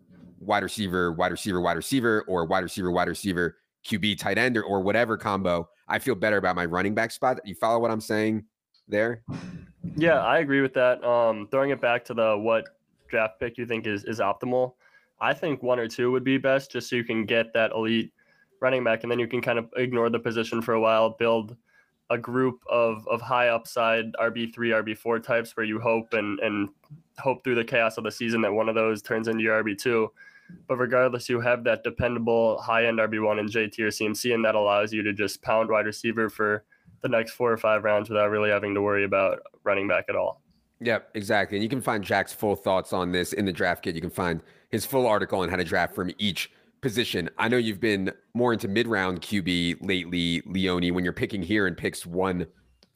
wide 0.46 0.64
receiver, 0.64 1.12
wide 1.12 1.32
receiver, 1.32 1.62
wide 1.62 1.78
receiver, 1.78 2.24
or 2.28 2.46
wide 2.46 2.64
receiver, 2.64 2.92
wide 2.92 3.08
receiver, 3.08 3.58
QB, 3.86 4.18
tight 4.18 4.38
end, 4.38 4.58
or, 4.58 4.64
or 4.64 4.82
whatever 4.82 5.18
combo, 5.18 5.70
I 5.88 6.00
feel 6.00 6.16
better 6.16 6.38
about 6.38 6.56
my 6.56 6.66
running 6.66 6.94
back 6.94 7.12
spot. 7.12 7.40
You 7.46 7.56
follow 7.56 7.80
what 7.80 7.92
I'm 7.92 8.02
saying 8.02 8.46
there? 8.88 9.24
Yeah, 9.96 10.20
I 10.20 10.40
agree 10.40 10.62
with 10.62 10.74
that. 10.76 11.04
Um, 11.04 11.48
throwing 11.52 11.72
it 11.72 11.82
back 11.82 12.06
to 12.06 12.14
the 12.14 12.38
what 12.38 12.66
draft 13.10 13.40
pick 13.40 13.58
you 13.58 13.66
think 13.66 13.86
is 13.86 14.04
is 14.06 14.20
optimal, 14.20 14.74
I 15.24 15.34
think 15.34 15.64
one 15.64 15.80
or 15.80 15.88
two 15.88 16.12
would 16.12 16.26
be 16.26 16.38
best, 16.38 16.72
just 16.72 16.90
so 16.90 16.98
you 16.98 17.04
can 17.06 17.26
get 17.26 17.54
that 17.54 17.72
elite 17.72 18.12
running 18.60 18.84
back, 18.84 19.04
and 19.04 19.12
then 19.12 19.20
you 19.20 19.28
can 19.28 19.42
kind 19.42 19.58
of 19.58 19.70
ignore 19.78 20.10
the 20.10 20.20
position 20.20 20.62
for 20.62 20.74
a 20.74 20.82
while, 20.82 21.12
build 21.12 21.56
a 22.10 22.18
group 22.18 22.60
of 22.70 23.08
of 23.08 23.22
high 23.22 23.48
upside 23.48 24.12
RB 24.14 24.54
three, 24.54 24.72
RB 24.72 24.98
four 24.98 25.20
types 25.20 25.56
where 25.56 25.66
you 25.66 25.80
hope 25.80 26.14
and 26.14 26.40
and 26.42 26.70
hope 27.20 27.44
through 27.44 27.56
the 27.56 27.64
chaos 27.64 27.98
of 27.98 28.04
the 28.04 28.12
season 28.12 28.42
that 28.42 28.52
one 28.52 28.68
of 28.68 28.76
those 28.76 29.02
turns 29.02 29.30
into 29.30 29.44
your 29.44 29.64
RB 29.64 29.78
two. 29.78 30.12
But 30.68 30.78
regardless, 30.78 31.30
you 31.30 31.40
have 31.42 31.64
that 31.66 31.84
dependable 31.84 32.60
high 32.62 32.86
end 32.86 33.00
RB1 33.00 33.40
and 33.40 33.50
JT 33.50 33.80
or 33.80 33.88
CMC, 33.88 34.34
and 34.34 34.46
that 34.46 34.56
allows 34.56 34.94
you 34.94 35.04
to 35.04 35.14
just 35.14 35.42
pound 35.42 35.70
wide 35.70 35.86
receiver 35.86 36.30
for 36.30 36.66
the 37.02 37.10
next 37.10 37.34
four 37.34 37.52
or 37.52 37.58
five 37.58 37.84
rounds 37.84 38.10
without 38.10 38.30
really 38.30 38.50
having 38.50 38.74
to 38.74 38.82
worry 38.82 39.04
about 39.04 39.40
running 39.64 39.88
back 39.88 40.06
at 40.10 40.16
all. 40.16 40.42
Yep, 40.80 41.12
exactly. 41.14 41.58
And 41.58 41.64
you 41.64 41.70
can 41.70 41.82
find 41.82 42.04
Jack's 42.04 42.34
full 42.34 42.56
thoughts 42.56 42.92
on 42.92 43.12
this 43.12 43.34
in 43.34 43.46
the 43.46 43.54
draft 43.54 43.84
kit. 43.84 43.96
You 43.96 44.02
can 44.02 44.10
find 44.10 44.42
his 44.70 44.86
full 44.86 45.08
article 45.08 45.40
on 45.40 45.50
how 45.50 45.56
to 45.56 45.64
draft 45.64 45.96
from 45.96 46.12
each 46.18 46.52
position. 46.82 47.30
I 47.38 47.48
know 47.48 47.58
you've 47.58 47.80
been 47.80 48.12
more 48.34 48.54
into 48.54 48.68
mid 48.68 48.88
round 48.88 49.22
QB 49.22 49.78
lately, 49.82 50.42
Leone. 50.46 50.94
When 50.94 51.04
you're 51.04 51.14
picking 51.14 51.42
here 51.42 51.68
in 51.68 51.76
picks 51.76 52.06
one 52.06 52.46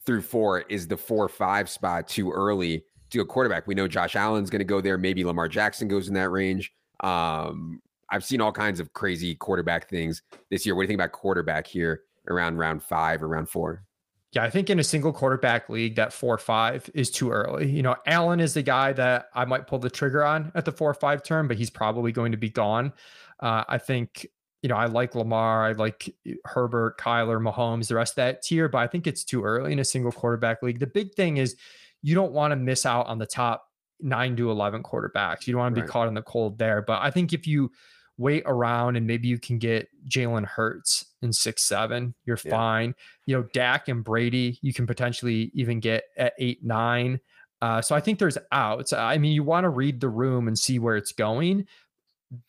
through 0.04 0.22
four, 0.22 0.60
is 0.62 0.86
the 0.86 0.96
four 0.96 1.28
five 1.28 1.68
spot 1.68 2.08
too 2.08 2.30
early 2.30 2.84
to 3.10 3.18
go 3.18 3.24
quarterback? 3.24 3.66
We 3.66 3.74
know 3.74 3.88
Josh 3.88 4.14
Allen's 4.14 4.50
going 4.50 4.60
to 4.60 4.64
go 4.64 4.80
there. 4.80 4.98
Maybe 4.98 5.24
Lamar 5.24 5.48
Jackson 5.48 5.88
goes 5.88 6.08
in 6.08 6.14
that 6.14 6.30
range. 6.30 6.72
Um, 7.00 7.80
I've 8.10 8.24
seen 8.24 8.40
all 8.40 8.52
kinds 8.52 8.80
of 8.80 8.92
crazy 8.92 9.34
quarterback 9.34 9.88
things 9.88 10.22
this 10.50 10.64
year. 10.64 10.74
What 10.74 10.82
do 10.82 10.84
you 10.84 10.88
think 10.88 11.00
about 11.00 11.12
quarterback 11.12 11.66
here 11.66 12.02
around 12.28 12.56
round 12.56 12.82
five 12.82 13.22
or 13.22 13.28
round 13.28 13.48
four? 13.48 13.84
Yeah, 14.32 14.44
I 14.44 14.50
think 14.50 14.68
in 14.68 14.78
a 14.78 14.84
single 14.84 15.12
quarterback 15.12 15.70
league, 15.70 15.96
that 15.96 16.12
four 16.12 16.36
five 16.36 16.88
is 16.94 17.10
too 17.10 17.30
early. 17.30 17.70
You 17.70 17.82
know, 17.82 17.96
Allen 18.06 18.40
is 18.40 18.54
the 18.54 18.62
guy 18.62 18.92
that 18.92 19.28
I 19.34 19.44
might 19.46 19.66
pull 19.66 19.78
the 19.78 19.88
trigger 19.88 20.24
on 20.24 20.52
at 20.54 20.64
the 20.64 20.72
four 20.72 20.92
five 20.94 21.22
term, 21.22 21.48
but 21.48 21.56
he's 21.56 21.70
probably 21.70 22.12
going 22.12 22.32
to 22.32 22.38
be 22.38 22.50
gone. 22.50 22.92
Uh, 23.40 23.64
I 23.68 23.78
think 23.78 24.26
you 24.62 24.68
know, 24.68 24.76
I 24.76 24.86
like 24.86 25.14
Lamar, 25.14 25.64
I 25.64 25.72
like 25.72 26.12
Herbert, 26.44 26.98
Kyler, 26.98 27.40
Mahomes, 27.40 27.88
the 27.88 27.94
rest 27.94 28.12
of 28.12 28.16
that 28.16 28.42
tier, 28.42 28.68
but 28.68 28.78
I 28.78 28.88
think 28.88 29.06
it's 29.06 29.22
too 29.22 29.44
early 29.44 29.72
in 29.72 29.78
a 29.78 29.84
single 29.84 30.10
quarterback 30.10 30.62
league. 30.62 30.80
The 30.80 30.86
big 30.86 31.14
thing 31.14 31.36
is 31.36 31.56
you 32.02 32.14
don't 32.14 32.32
want 32.32 32.50
to 32.52 32.56
miss 32.56 32.84
out 32.84 33.06
on 33.06 33.18
the 33.18 33.26
top 33.26 33.67
nine 34.00 34.36
to 34.36 34.50
11 34.50 34.82
quarterbacks. 34.82 35.46
You 35.46 35.52
don't 35.52 35.60
want 35.60 35.74
to 35.74 35.80
be 35.80 35.82
right. 35.82 35.90
caught 35.90 36.08
in 36.08 36.14
the 36.14 36.22
cold 36.22 36.58
there. 36.58 36.82
But 36.82 37.02
I 37.02 37.10
think 37.10 37.32
if 37.32 37.46
you 37.46 37.70
wait 38.18 38.42
around 38.46 38.96
and 38.96 39.06
maybe 39.06 39.28
you 39.28 39.38
can 39.38 39.58
get 39.58 39.88
Jalen 40.08 40.44
Hurts 40.44 41.06
in 41.22 41.32
six, 41.32 41.64
seven. 41.64 42.14
You're 42.26 42.38
yeah. 42.44 42.50
fine. 42.50 42.94
You 43.26 43.36
know, 43.36 43.48
Dak 43.54 43.88
and 43.88 44.04
Brady, 44.04 44.58
you 44.60 44.74
can 44.74 44.86
potentially 44.86 45.50
even 45.54 45.80
get 45.80 46.04
at 46.16 46.34
eight, 46.38 46.62
nine. 46.64 47.20
Uh, 47.62 47.80
so 47.80 47.94
I 47.94 48.00
think 48.00 48.18
there's 48.18 48.38
outs. 48.52 48.92
I 48.92 49.18
mean, 49.18 49.32
you 49.32 49.44
want 49.44 49.64
to 49.64 49.70
read 49.70 50.00
the 50.00 50.08
room 50.08 50.48
and 50.48 50.58
see 50.58 50.78
where 50.78 50.96
it's 50.96 51.12
going. 51.12 51.66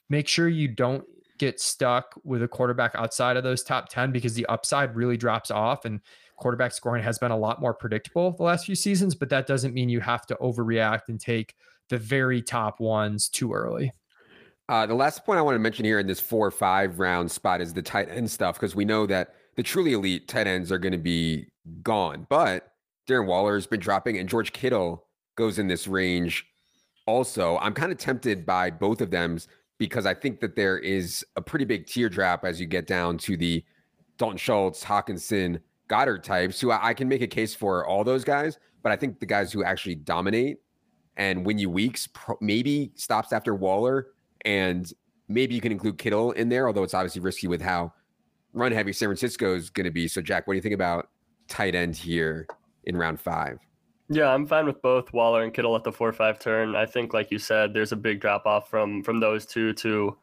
Make 0.09 0.27
sure 0.27 0.49
you 0.49 0.67
don't 0.67 1.05
get 1.37 1.59
stuck 1.59 2.15
with 2.23 2.43
a 2.43 2.47
quarterback 2.47 2.93
outside 2.95 3.37
of 3.37 3.43
those 3.43 3.63
top 3.63 3.89
10 3.89 4.11
because 4.11 4.33
the 4.33 4.45
upside 4.47 4.95
really 4.95 5.17
drops 5.17 5.51
off 5.51 5.85
and 5.85 6.01
quarterback 6.39 6.71
scoring 6.71 7.03
has 7.03 7.19
been 7.19 7.31
a 7.31 7.37
lot 7.37 7.61
more 7.61 7.73
predictable 7.73 8.31
the 8.31 8.43
last 8.43 8.65
few 8.65 8.75
seasons, 8.75 9.15
but 9.15 9.29
that 9.29 9.47
doesn't 9.47 9.73
mean 9.73 9.89
you 9.89 9.99
have 9.99 10.25
to 10.27 10.35
overreact 10.35 11.09
and 11.09 11.19
take 11.19 11.55
the 11.89 11.97
very 11.97 12.41
top 12.41 12.79
ones 12.79 13.29
too 13.29 13.53
early. 13.53 13.91
Uh, 14.69 14.85
the 14.85 14.93
last 14.93 15.25
point 15.25 15.39
I 15.39 15.41
want 15.41 15.55
to 15.55 15.59
mention 15.59 15.83
here 15.83 15.99
in 15.99 16.05
this 16.05 16.19
four 16.19 16.45
or 16.45 16.51
five 16.51 16.99
round 16.99 17.31
spot 17.31 17.59
is 17.59 17.73
the 17.73 17.81
tight 17.81 18.07
end 18.09 18.29
stuff 18.29 18.55
because 18.55 18.75
we 18.75 18.85
know 18.85 19.07
that 19.07 19.33
the 19.55 19.63
truly 19.63 19.93
elite 19.93 20.27
tight 20.27 20.47
ends 20.47 20.71
are 20.71 20.77
going 20.77 20.91
to 20.91 20.97
be 20.97 21.47
gone. 21.81 22.27
But 22.29 22.71
Darren 23.07 23.25
Waller 23.25 23.55
has 23.55 23.65
been 23.65 23.79
dropping, 23.79 24.17
and 24.19 24.29
George 24.29 24.53
Kittle 24.53 25.07
goes 25.35 25.57
in 25.57 25.67
this 25.67 25.87
range 25.87 26.45
also. 27.07 27.57
I'm 27.57 27.73
kind 27.73 27.91
of 27.91 27.97
tempted 27.97 28.45
by 28.45 28.69
both 28.69 29.01
of 29.01 29.09
them 29.09 29.39
because 29.79 30.05
I 30.05 30.13
think 30.13 30.39
that 30.41 30.55
there 30.55 30.77
is 30.77 31.25
a 31.35 31.41
pretty 31.41 31.65
big 31.65 31.87
tier 31.87 32.09
drop 32.09 32.45
as 32.45 32.61
you 32.61 32.67
get 32.67 32.85
down 32.85 33.17
to 33.19 33.35
the 33.35 33.63
Dalton 34.17 34.37
Schultz, 34.37 34.83
Hockenson, 34.83 35.61
Goedert 35.89 36.23
types, 36.23 36.59
who 36.61 36.71
I, 36.71 36.89
I 36.89 36.93
can 36.93 37.07
make 37.07 37.21
a 37.21 37.27
case 37.27 37.53
for 37.53 37.85
all 37.85 38.03
those 38.03 38.23
guys. 38.23 38.59
But 38.81 38.91
I 38.91 38.95
think 38.95 39.19
the 39.19 39.25
guys 39.25 39.51
who 39.51 39.63
actually 39.63 39.95
dominate 39.95 40.57
and 41.17 41.45
win 41.45 41.57
you 41.57 41.69
weeks 41.69 42.07
pro- 42.07 42.37
maybe 42.39 42.91
stops 42.95 43.33
after 43.33 43.53
Waller 43.53 44.07
and 44.45 44.91
maybe 45.27 45.53
you 45.53 45.61
can 45.61 45.71
include 45.71 45.97
Kittle 45.97 46.31
in 46.31 46.49
there, 46.49 46.67
although 46.67 46.83
it's 46.83 46.93
obviously 46.93 47.21
risky 47.21 47.47
with 47.47 47.61
how 47.61 47.93
run 48.53 48.71
heavy 48.71 48.93
San 48.93 49.07
Francisco 49.07 49.55
is 49.55 49.69
going 49.69 49.85
to 49.85 49.91
be. 49.91 50.07
So, 50.07 50.21
Jack, 50.21 50.47
what 50.47 50.53
do 50.53 50.55
you 50.55 50.61
think 50.61 50.75
about 50.75 51.09
tight 51.47 51.75
end 51.75 51.95
here 51.95 52.47
in 52.85 52.95
round 52.95 53.19
five? 53.19 53.59
Yeah, 54.09 54.33
I'm 54.33 54.47
fine 54.47 54.65
with 54.65 54.81
both 54.81 55.13
Waller 55.13 55.43
and 55.43 55.53
Kittle 55.53 55.75
at 55.75 55.83
the 55.83 55.91
four 55.91 56.11
five 56.11 56.39
turn. 56.39 56.75
I 56.75 56.85
think, 56.85 57.13
like 57.13 57.29
you 57.31 57.37
said, 57.37 57.73
there's 57.73 57.91
a 57.91 57.95
big 57.95 58.19
drop 58.19 58.45
off 58.45 58.69
from 58.69 59.03
from 59.03 59.19
those 59.19 59.45
two 59.45 59.73
to 59.73 60.17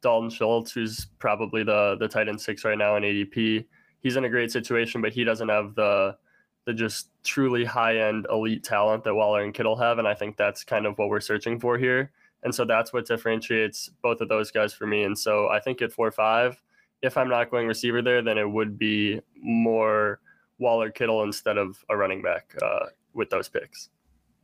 Dalton 0.00 0.30
Schultz, 0.30 0.72
who's 0.72 1.06
probably 1.18 1.64
the 1.64 1.96
the 1.98 2.06
tight 2.06 2.28
end 2.28 2.40
six 2.40 2.64
right 2.64 2.78
now 2.78 2.96
in 2.96 3.02
ADP. 3.02 3.64
He's 4.02 4.16
in 4.16 4.24
a 4.24 4.28
great 4.28 4.50
situation, 4.50 5.00
but 5.00 5.12
he 5.12 5.24
doesn't 5.24 5.48
have 5.48 5.74
the 5.74 6.16
the 6.64 6.72
just 6.72 7.08
truly 7.24 7.64
high 7.64 7.98
end 7.98 8.26
elite 8.30 8.62
talent 8.62 9.04
that 9.04 9.14
Waller 9.14 9.42
and 9.42 9.52
Kittle 9.52 9.76
have, 9.76 9.98
and 9.98 10.06
I 10.06 10.14
think 10.14 10.36
that's 10.36 10.62
kind 10.62 10.86
of 10.86 10.96
what 10.96 11.08
we're 11.08 11.20
searching 11.20 11.58
for 11.58 11.76
here. 11.76 12.12
And 12.44 12.54
so 12.54 12.64
that's 12.64 12.92
what 12.92 13.06
differentiates 13.06 13.90
both 14.02 14.20
of 14.20 14.28
those 14.28 14.50
guys 14.50 14.72
for 14.72 14.86
me. 14.86 15.04
And 15.04 15.16
so 15.16 15.48
I 15.48 15.60
think 15.60 15.82
at 15.82 15.92
four 15.92 16.10
five, 16.10 16.60
if 17.02 17.16
I'm 17.16 17.28
not 17.28 17.50
going 17.50 17.66
receiver 17.66 18.02
there, 18.02 18.22
then 18.22 18.38
it 18.38 18.48
would 18.48 18.78
be 18.78 19.20
more 19.40 20.20
Waller 20.58 20.90
Kittle 20.90 21.22
instead 21.22 21.58
of 21.58 21.84
a 21.90 21.96
running 21.96 22.22
back 22.22 22.54
uh, 22.62 22.86
with 23.12 23.30
those 23.30 23.48
picks. 23.48 23.90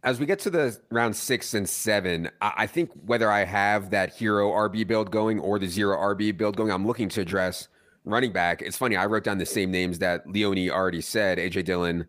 As 0.05 0.21
we 0.21 0.27
get 0.27 0.39
to 0.41 0.51
the 0.51 0.79
round 0.91 1.17
six 1.17 1.55
and 1.55 1.69
seven, 1.69 2.31
I 2.41 2.69
think 2.69 2.91
whether 3.05 3.31
I 3.31 3.45
have 3.45 3.91
that 3.91 4.15
hero 4.15 4.51
RB 4.51 4.87
build 4.87 5.11
going 5.11 5.41
or 5.41 5.59
the 5.59 5.67
zero 5.67 5.97
RB 5.97 6.37
build 6.37 6.57
going, 6.57 6.71
I'm 6.71 6.87
looking 6.87 7.09
to 7.11 7.21
address 7.21 7.69
running 8.09 8.33
back. 8.33 8.63
It's 8.63 8.77
funny, 8.77 8.97
I 8.97 9.07
wrote 9.07 9.25
down 9.25 9.39
the 9.39 9.47
same 9.47 9.71
names 9.71 9.99
that 9.99 10.27
Leone 10.27 10.71
already 10.71 11.01
said 11.01 11.39
AJ 11.39 11.65
Dillon 11.65 12.07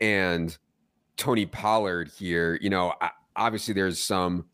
and 0.00 0.56
Tony 1.16 1.46
Pollard 1.46 2.10
here. 2.16 2.58
You 2.60 2.70
know, 2.70 2.94
obviously 3.36 3.74
there's 3.74 3.98
some 3.98 4.46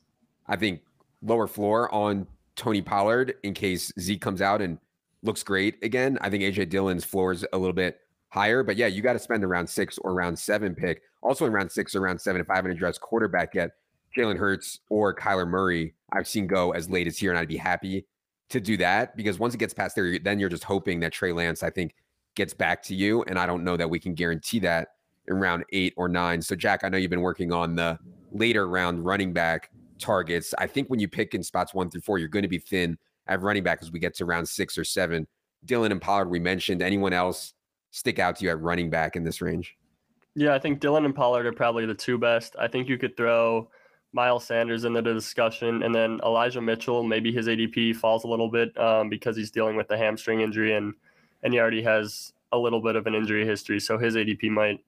I 0.47 0.57
think 0.57 0.81
lower 1.23 1.47
floor 1.47 1.93
on 1.95 2.27
Tony 2.57 2.83
Pollard 2.83 3.35
in 3.43 3.55
case 3.55 3.93
Zeke 3.99 4.21
comes 4.21 4.43
out 4.43 4.61
and 4.61 4.79
looks 5.23 5.43
great 5.43 5.83
again. 5.83 6.19
I 6.21 6.31
think 6.31 6.43
AJ 6.43 6.69
Dillon's 6.69 7.05
floor 7.05 7.33
is 7.33 7.47
a 7.53 7.59
little 7.59 7.73
bit 7.73 8.01
higher, 8.29 8.63
but 8.63 8.77
yeah, 8.77 8.87
you 8.87 9.03
got 9.03 9.15
to 9.15 9.19
spend 9.19 9.45
around 9.45 9.69
six 9.69 9.99
or 9.99 10.13
around 10.13 10.39
seven 10.39 10.75
pick. 10.75 11.03
Also 11.23 11.47
in 11.47 11.53
round 11.53 11.71
six 11.71 11.95
or 11.95 12.01
round 12.01 12.21
seven, 12.21 12.41
if 12.41 12.51
I 12.51 12.57
haven't 12.57 12.73
addressed 12.73 13.01
quarterback 13.01 13.55
yet, 13.55 13.71
Jalen 14.17 14.37
Hurts 14.37 14.81
or 14.91 15.15
Kyler 15.15 15.47
Murray, 15.47 15.95
I've 16.13 16.29
seen 16.29 16.47
go 16.47 16.73
as 16.73 16.91
late 16.91 17.07
as 17.07 17.19
here, 17.19 17.31
and 17.31 17.39
I'd 17.39 17.49
be 17.49 17.57
happy 17.57 18.07
to 18.53 18.61
do 18.61 18.77
that 18.79 19.17
because 19.17 19.39
once 19.39 19.55
it 19.55 19.59
gets 19.59 19.75
past 19.75 19.97
there, 19.97 20.19
then 20.19 20.39
you're 20.39 20.49
just 20.49 20.65
hoping 20.65 21.01
that 21.01 21.13
Trey 21.13 21.33
Lance, 21.33 21.63
I 21.63 21.71
think, 21.71 21.95
gets 22.35 22.55
back 22.55 22.83
to 22.85 22.95
you. 22.95 23.23
And 23.25 23.39
I 23.39 23.47
don't 23.47 23.65
know 23.65 23.77
that 23.77 23.91
we 23.91 23.99
can 23.99 24.15
guarantee 24.15 24.61
that 24.61 24.89
in 25.29 25.37
round 25.37 25.65
eight 25.73 25.95
or 25.97 26.09
nine. 26.09 26.41
So, 26.41 26.55
Jack, 26.55 26.85
I 26.85 26.89
know 26.89 26.99
you've 26.99 27.11
been 27.11 27.21
working 27.21 27.53
on 27.53 27.75
the 27.75 27.99
later 28.31 28.69
round 28.69 29.05
running 29.05 29.33
back 29.33 29.71
targets. 29.99 30.55
I 30.59 30.67
think 30.67 30.89
when 30.89 31.01
you 31.01 31.09
pick 31.09 31.35
in 31.35 31.43
spots 31.43 31.75
one 31.75 31.91
through 31.91 32.01
four, 32.03 32.19
you're 32.19 32.29
going 32.29 32.43
to 32.43 32.49
be 32.49 32.59
thin 32.59 32.99
at 33.27 33.41
running 33.41 33.63
back 33.63 33.79
as 33.83 33.93
we 33.93 33.99
get 33.99 34.15
to 34.17 34.25
round 34.25 34.49
six 34.49 34.77
or 34.77 34.85
seven. 34.85 35.27
Dillon 35.65 35.93
and 35.93 36.01
Pollard, 36.01 36.29
we 36.29 36.41
mentioned. 36.41 36.83
Anyone 36.83 37.13
else 37.13 37.55
stick 37.91 38.19
out 38.19 38.37
to 38.37 38.45
you 38.45 38.51
at 38.51 38.61
running 38.61 38.91
back 38.91 39.17
in 39.17 39.25
this 39.25 39.41
range? 39.41 39.77
Yeah, 40.35 40.55
I 40.55 40.59
think 40.59 40.81
Dillon 40.81 41.05
and 41.05 41.15
Pollard 41.15 41.47
are 41.47 41.53
probably 41.53 41.87
the 41.87 41.95
two 41.95 42.19
best. 42.19 42.57
I 42.59 42.67
think 42.67 42.89
you 42.89 42.99
could 42.99 43.17
throw 43.17 43.69
Miles 44.13 44.45
Sanders 44.45 44.85
into 44.85 45.01
the 45.01 45.15
discussion, 45.15 45.83
and 45.83 45.95
then 45.95 46.21
Elijah 46.25 46.61
Mitchell. 46.61 47.03
Maybe 47.03 47.33
his 47.33 47.47
ADP 47.47 47.97
falls 47.97 48.25
a 48.25 48.29
little 48.29 48.49
bit 48.49 48.79
um, 48.79 49.09
because 49.09 49.37
he's 49.37 49.51
dealing 49.51 49.77
with 49.77 49.89
the 49.89 49.97
hamstring 49.97 50.41
injury, 50.41 50.75
and 50.75 50.95
and 51.43 51.53
he 51.53 51.59
already 51.59 51.83
has 51.83 52.33
a 52.53 52.59
little 52.59 52.81
bit 52.81 52.97
of 52.97 53.07
an 53.07 53.15
injury 53.15 53.47
history, 53.47 53.81
so 53.81 53.99
his 53.99 54.15
ADP 54.15 54.51
might 54.51 54.85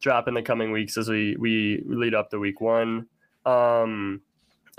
drop 0.00 0.28
in 0.28 0.34
the 0.34 0.42
coming 0.42 0.72
weeks 0.72 0.96
as 0.96 1.08
we 1.08 1.36
we 1.38 1.82
lead 1.86 2.14
up 2.14 2.30
to 2.30 2.38
week 2.38 2.60
one. 2.60 3.06
Um, 3.44 4.22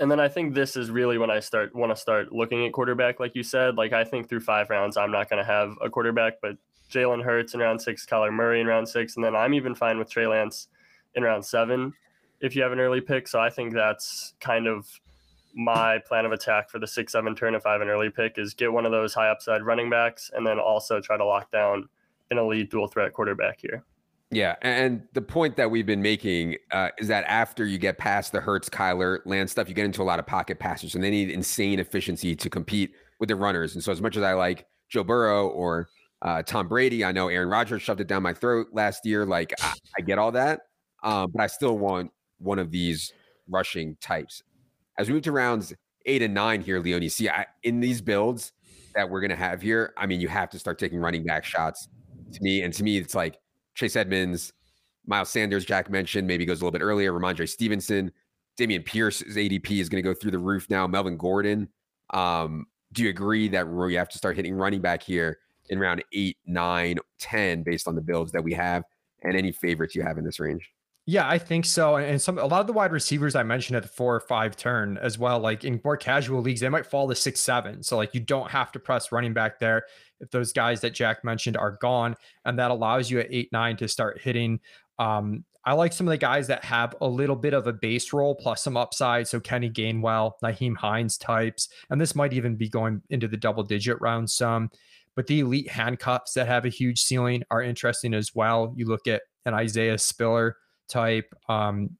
and 0.00 0.10
then 0.10 0.18
I 0.18 0.28
think 0.28 0.54
this 0.54 0.74
is 0.76 0.90
really 0.90 1.18
when 1.18 1.30
I 1.30 1.40
start 1.40 1.74
want 1.74 1.94
to 1.94 1.96
start 1.96 2.32
looking 2.32 2.64
at 2.66 2.72
quarterback, 2.72 3.20
like 3.20 3.36
you 3.36 3.42
said. 3.42 3.76
Like 3.76 3.92
I 3.92 4.04
think 4.04 4.28
through 4.28 4.40
five 4.40 4.70
rounds, 4.70 4.96
I'm 4.96 5.12
not 5.12 5.28
going 5.28 5.44
to 5.44 5.50
have 5.50 5.74
a 5.82 5.90
quarterback, 5.90 6.34
but 6.40 6.56
Jalen 6.90 7.22
Hurts 7.22 7.52
in 7.52 7.60
round 7.60 7.80
six, 7.80 8.06
Kyler 8.06 8.32
Murray 8.32 8.60
in 8.60 8.66
round 8.66 8.88
six, 8.88 9.16
and 9.16 9.24
then 9.24 9.36
I'm 9.36 9.52
even 9.52 9.74
fine 9.74 9.98
with 9.98 10.10
Trey 10.10 10.26
Lance 10.26 10.68
in 11.14 11.22
round 11.22 11.44
seven 11.44 11.92
if 12.42 12.54
you 12.54 12.62
have 12.62 12.72
an 12.72 12.80
early 12.80 13.00
pick. 13.00 13.26
So 13.26 13.40
I 13.40 13.48
think 13.48 13.72
that's 13.72 14.34
kind 14.40 14.66
of 14.66 14.86
my 15.54 15.98
plan 16.06 16.26
of 16.26 16.32
attack 16.32 16.68
for 16.68 16.78
the 16.78 16.86
six 16.86 17.12
seven 17.12 17.34
turn 17.34 17.54
if 17.54 17.64
I 17.64 17.72
have 17.72 17.80
an 17.80 17.88
early 17.88 18.10
pick 18.10 18.38
is 18.38 18.52
get 18.52 18.72
one 18.72 18.84
of 18.84 18.92
those 18.92 19.14
high 19.14 19.28
upside 19.28 19.62
running 19.62 19.88
backs 19.88 20.30
and 20.34 20.46
then 20.46 20.58
also 20.58 21.00
try 21.00 21.16
to 21.16 21.24
lock 21.24 21.50
down 21.50 21.88
an 22.30 22.38
elite 22.38 22.70
dual 22.70 22.88
threat 22.88 23.12
quarterback 23.12 23.60
here. 23.60 23.84
Yeah, 24.30 24.56
and 24.62 25.02
the 25.12 25.20
point 25.20 25.56
that 25.56 25.70
we've 25.70 25.84
been 25.84 26.00
making 26.00 26.56
uh, 26.70 26.88
is 26.98 27.06
that 27.08 27.24
after 27.28 27.66
you 27.66 27.76
get 27.76 27.98
past 27.98 28.32
the 28.32 28.40
Hurts, 28.40 28.70
Kyler, 28.70 29.18
Lance 29.26 29.52
stuff, 29.52 29.68
you 29.68 29.74
get 29.74 29.84
into 29.84 30.00
a 30.00 30.04
lot 30.04 30.18
of 30.18 30.26
pocket 30.26 30.58
passers, 30.58 30.94
and 30.94 31.04
they 31.04 31.10
need 31.10 31.28
insane 31.28 31.78
efficiency 31.78 32.34
to 32.36 32.48
compete 32.48 32.92
with 33.20 33.28
the 33.28 33.36
runners. 33.36 33.74
And 33.74 33.84
so, 33.84 33.92
as 33.92 34.00
much 34.00 34.16
as 34.16 34.22
I 34.22 34.32
like 34.32 34.64
Joe 34.88 35.04
Burrow 35.04 35.48
or 35.48 35.90
uh, 36.22 36.42
Tom 36.42 36.66
Brady, 36.66 37.04
I 37.04 37.12
know 37.12 37.28
Aaron 37.28 37.50
Rodgers 37.50 37.82
shoved 37.82 38.00
it 38.00 38.06
down 38.06 38.22
my 38.22 38.32
throat 38.32 38.68
last 38.72 39.04
year. 39.04 39.26
Like 39.26 39.52
I, 39.60 39.74
I 39.98 40.00
get 40.00 40.18
all 40.18 40.32
that, 40.32 40.60
um, 41.02 41.30
but 41.30 41.42
I 41.42 41.46
still 41.46 41.76
want 41.76 42.10
one 42.42 42.58
of 42.58 42.70
these 42.70 43.12
rushing 43.48 43.96
types. 44.00 44.42
As 44.98 45.08
we 45.08 45.14
move 45.14 45.22
to 45.24 45.32
rounds 45.32 45.72
eight 46.06 46.22
and 46.22 46.34
nine 46.34 46.60
here, 46.60 46.80
Leone, 46.80 47.08
see 47.08 47.28
I, 47.28 47.46
in 47.62 47.80
these 47.80 48.00
builds 48.00 48.52
that 48.94 49.08
we're 49.08 49.20
gonna 49.20 49.36
have 49.36 49.62
here, 49.62 49.92
I 49.96 50.06
mean, 50.06 50.20
you 50.20 50.28
have 50.28 50.50
to 50.50 50.58
start 50.58 50.78
taking 50.78 50.98
running 50.98 51.24
back 51.24 51.44
shots. 51.44 51.88
To 52.32 52.42
me, 52.42 52.62
and 52.62 52.72
to 52.74 52.82
me, 52.82 52.96
it's 52.96 53.14
like 53.14 53.38
Chase 53.74 53.96
Edmonds, 53.96 54.52
Miles 55.06 55.30
Sanders, 55.30 55.64
Jack 55.64 55.90
mentioned, 55.90 56.26
maybe 56.26 56.44
goes 56.44 56.60
a 56.60 56.64
little 56.64 56.78
bit 56.78 56.84
earlier. 56.84 57.12
Rhamondre 57.12 57.48
Stevenson, 57.48 58.12
Dameon 58.58 58.84
Pierce's 58.84 59.36
ADP 59.36 59.80
is 59.80 59.88
going 59.88 60.02
to 60.02 60.08
go 60.08 60.14
through 60.14 60.30
the 60.30 60.38
roof 60.38 60.68
now. 60.70 60.86
Melvin 60.86 61.16
Gordon. 61.16 61.68
Um, 62.10 62.66
do 62.92 63.02
you 63.02 63.08
agree 63.08 63.48
that 63.48 63.66
you 63.66 63.98
have 63.98 64.10
to 64.10 64.18
start 64.18 64.36
hitting 64.36 64.54
running 64.54 64.80
back 64.80 65.02
here 65.02 65.38
in 65.70 65.78
round 65.78 66.04
eight, 66.12 66.36
nine, 66.46 66.98
10, 67.18 67.62
based 67.62 67.88
on 67.88 67.94
the 67.94 68.00
builds 68.00 68.32
that 68.32 68.44
we 68.44 68.52
have 68.52 68.84
and 69.22 69.36
any 69.36 69.52
favorites 69.52 69.94
you 69.94 70.02
have 70.02 70.18
in 70.18 70.24
this 70.24 70.38
range? 70.38 70.70
Yeah, 71.04 71.28
I 71.28 71.36
think 71.38 71.64
so. 71.64 71.96
And 71.96 72.22
some 72.22 72.38
a 72.38 72.46
lot 72.46 72.60
of 72.60 72.68
the 72.68 72.72
wide 72.72 72.92
receivers 72.92 73.34
I 73.34 73.42
mentioned 73.42 73.76
at 73.76 73.82
the 73.82 73.88
four 73.88 74.14
or 74.14 74.20
five 74.20 74.56
turn 74.56 74.98
as 74.98 75.18
well, 75.18 75.40
like 75.40 75.64
in 75.64 75.80
more 75.84 75.96
casual 75.96 76.40
leagues, 76.40 76.60
they 76.60 76.68
might 76.68 76.86
fall 76.86 77.08
to 77.08 77.14
six, 77.16 77.40
seven. 77.40 77.82
So 77.82 77.96
like 77.96 78.14
you 78.14 78.20
don't 78.20 78.48
have 78.50 78.70
to 78.72 78.78
press 78.78 79.10
running 79.10 79.32
back 79.32 79.58
there 79.58 79.84
if 80.20 80.30
those 80.30 80.52
guys 80.52 80.80
that 80.82 80.94
Jack 80.94 81.24
mentioned 81.24 81.56
are 81.56 81.72
gone. 81.80 82.14
And 82.44 82.56
that 82.60 82.70
allows 82.70 83.10
you 83.10 83.18
at 83.18 83.26
eight, 83.30 83.48
nine 83.50 83.76
to 83.78 83.88
start 83.88 84.20
hitting. 84.20 84.60
Um, 85.00 85.44
I 85.64 85.72
like 85.74 85.92
some 85.92 86.06
of 86.06 86.12
the 86.12 86.18
guys 86.18 86.46
that 86.48 86.64
have 86.64 86.94
a 87.00 87.08
little 87.08 87.36
bit 87.36 87.54
of 87.54 87.66
a 87.66 87.72
base 87.72 88.12
role 88.12 88.36
plus 88.36 88.62
some 88.62 88.76
upside. 88.76 89.26
So 89.26 89.40
Kenny 89.40 89.70
Gainwell, 89.70 90.32
Nyheim 90.42 90.76
Hines 90.76 91.18
types, 91.18 91.68
and 91.90 92.00
this 92.00 92.14
might 92.14 92.32
even 92.32 92.54
be 92.56 92.68
going 92.68 93.02
into 93.10 93.26
the 93.26 93.36
double 93.36 93.64
digit 93.64 94.00
round 94.00 94.30
some. 94.30 94.70
But 95.16 95.26
the 95.26 95.40
elite 95.40 95.68
handcuffs 95.70 96.32
that 96.34 96.46
have 96.46 96.64
a 96.64 96.68
huge 96.68 97.00
ceiling 97.00 97.42
are 97.50 97.62
interesting 97.62 98.14
as 98.14 98.34
well. 98.34 98.72
You 98.76 98.86
look 98.86 99.06
at 99.06 99.22
an 99.44 99.54
Isaiah 99.54 99.98
Spiller 99.98 100.56
type. 100.92 101.34
Um, 101.48 101.96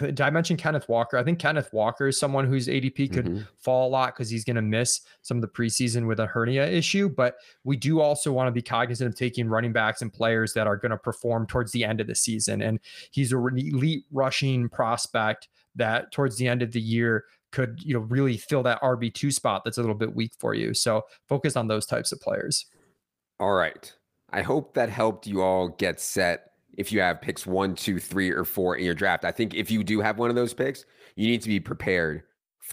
did 0.00 0.20
I 0.20 0.30
mention 0.30 0.56
Kenneth 0.56 0.88
Walker? 0.88 1.16
I 1.16 1.22
think 1.22 1.38
Kenneth 1.38 1.72
Walker 1.72 2.08
is 2.08 2.18
someone 2.18 2.46
whose 2.46 2.66
ADP 2.66 3.12
could 3.12 3.26
mm-hmm. 3.26 3.42
fall 3.56 3.88
a 3.88 3.90
lot 3.90 4.14
because 4.14 4.28
he's 4.28 4.44
going 4.44 4.56
to 4.56 4.62
miss 4.62 5.00
some 5.22 5.36
of 5.36 5.42
the 5.42 5.48
preseason 5.48 6.06
with 6.06 6.20
a 6.20 6.26
hernia 6.26 6.66
issue. 6.66 7.08
But 7.08 7.36
we 7.64 7.76
do 7.76 8.00
also 8.00 8.32
want 8.32 8.48
to 8.48 8.52
be 8.52 8.62
cognizant 8.62 9.08
of 9.08 9.16
taking 9.16 9.48
running 9.48 9.72
backs 9.72 10.02
and 10.02 10.12
players 10.12 10.52
that 10.54 10.66
are 10.66 10.76
going 10.76 10.90
to 10.90 10.98
perform 10.98 11.46
towards 11.46 11.72
the 11.72 11.84
end 11.84 12.00
of 12.00 12.06
the 12.06 12.14
season. 12.14 12.62
And 12.62 12.80
he's 13.10 13.32
an 13.32 13.58
elite 13.58 14.04
rushing 14.10 14.68
prospect 14.68 15.48
that 15.76 16.12
towards 16.12 16.36
the 16.36 16.48
end 16.48 16.62
of 16.62 16.72
the 16.72 16.80
year 16.80 17.24
could, 17.52 17.80
you 17.82 17.94
know, 17.94 18.00
really 18.00 18.36
fill 18.36 18.62
that 18.64 18.80
RB2 18.82 19.32
spot 19.32 19.62
that's 19.64 19.78
a 19.78 19.80
little 19.80 19.94
bit 19.94 20.14
weak 20.14 20.32
for 20.38 20.54
you. 20.54 20.74
So 20.74 21.02
focus 21.28 21.56
on 21.56 21.68
those 21.68 21.86
types 21.86 22.12
of 22.12 22.20
players. 22.20 22.66
All 23.38 23.52
right. 23.52 23.92
I 24.30 24.42
hope 24.42 24.74
that 24.74 24.88
helped 24.88 25.26
you 25.26 25.42
all 25.42 25.68
get 25.68 26.00
set 26.00 26.50
if 26.76 26.92
you 26.92 27.00
have 27.00 27.20
picks 27.20 27.46
one, 27.46 27.74
two, 27.74 27.98
three, 27.98 28.30
or 28.30 28.44
four 28.44 28.76
in 28.76 28.84
your 28.84 28.94
draft. 28.94 29.24
I 29.24 29.32
think 29.32 29.54
if 29.54 29.70
you 29.70 29.82
do 29.82 30.00
have 30.00 30.18
one 30.18 30.30
of 30.30 30.36
those 30.36 30.54
picks, 30.54 30.84
you 31.16 31.26
need 31.26 31.42
to 31.42 31.48
be 31.48 31.60
prepared 31.60 32.22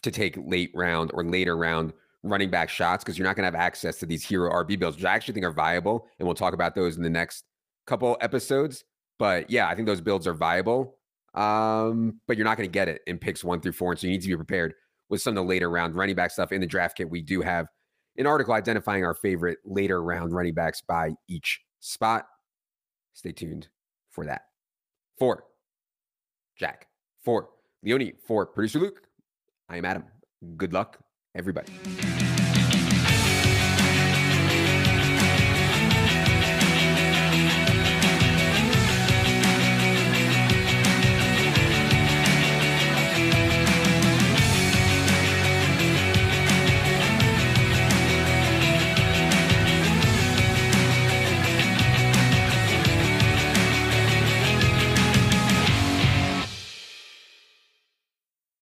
to 0.02 0.12
take 0.12 0.38
late 0.46 0.72
round 0.74 1.12
or 1.14 1.24
later 1.24 1.56
round 1.56 1.94
running 2.24 2.50
back 2.50 2.70
shots 2.70 3.04
because 3.04 3.18
you're 3.18 3.28
not 3.28 3.36
going 3.36 3.50
to 3.50 3.58
have 3.58 3.62
access 3.62 3.98
to 4.00 4.06
these 4.06 4.26
hero 4.26 4.52
RB 4.52 4.80
builds, 4.80 4.98
which 4.98 5.06
I 5.06 5.14
actually 5.14 5.36
think 5.36 5.46
are 5.46 5.52
viable. 5.52 6.08
And 6.20 6.28
we'll 6.28 6.36
talk 6.36 6.54
about 6.54 6.76
those 6.76 6.98
in 6.98 7.04
the 7.04 7.10
next 7.10 7.46
couple 7.86 8.18
episodes. 8.22 8.84
But 9.20 9.50
yeah, 9.50 9.68
I 9.68 9.76
think 9.76 9.88
those 9.88 10.02
builds 10.02 10.28
are 10.28 10.34
viable. 10.34 10.98
Um, 11.34 12.20
but 12.28 12.38
you're 12.38 12.46
not 12.46 12.58
going 12.58 12.70
to 12.70 12.72
get 12.72 12.88
it 12.88 13.02
in 13.08 13.18
picks 13.18 13.44
one 13.44 13.60
through 13.60 13.72
four. 13.72 13.92
And 13.92 14.00
so 14.00 14.08
you 14.08 14.14
need 14.14 14.22
to 14.22 14.28
be 14.28 14.36
prepared 14.36 14.74
with 15.10 15.22
some 15.22 15.32
of 15.32 15.36
the 15.44 15.50
later 15.50 15.70
round 15.70 15.96
running 15.96 16.16
back 16.16 16.32
stuff 16.32 16.52
in 16.52 16.62
the 16.62 16.68
draft 16.68 16.98
kit. 16.98 17.10
We 17.10 17.22
do 17.22 17.42
have 17.42 17.68
an 18.18 18.28
article 18.28 18.54
identifying 18.54 19.04
our 19.04 19.16
favorite 19.16 19.58
later 19.66 20.02
round 20.04 20.34
running 20.34 20.54
backs 20.54 20.82
by 20.82 21.12
each 21.28 21.62
spot. 21.80 22.26
Stay 23.14 23.32
tuned 23.32 23.68
for 24.14 24.26
that. 24.26 24.44
For 25.18 25.44
Jack, 26.58 26.88
for 27.24 27.50
Leone, 27.84 28.14
for 28.26 28.46
producer 28.46 28.80
Luke, 28.80 29.02
I 29.68 29.78
am 29.78 29.86
Adam. 29.86 30.06
Good 30.56 30.74
luck, 30.74 31.00
everybody. 31.36 31.74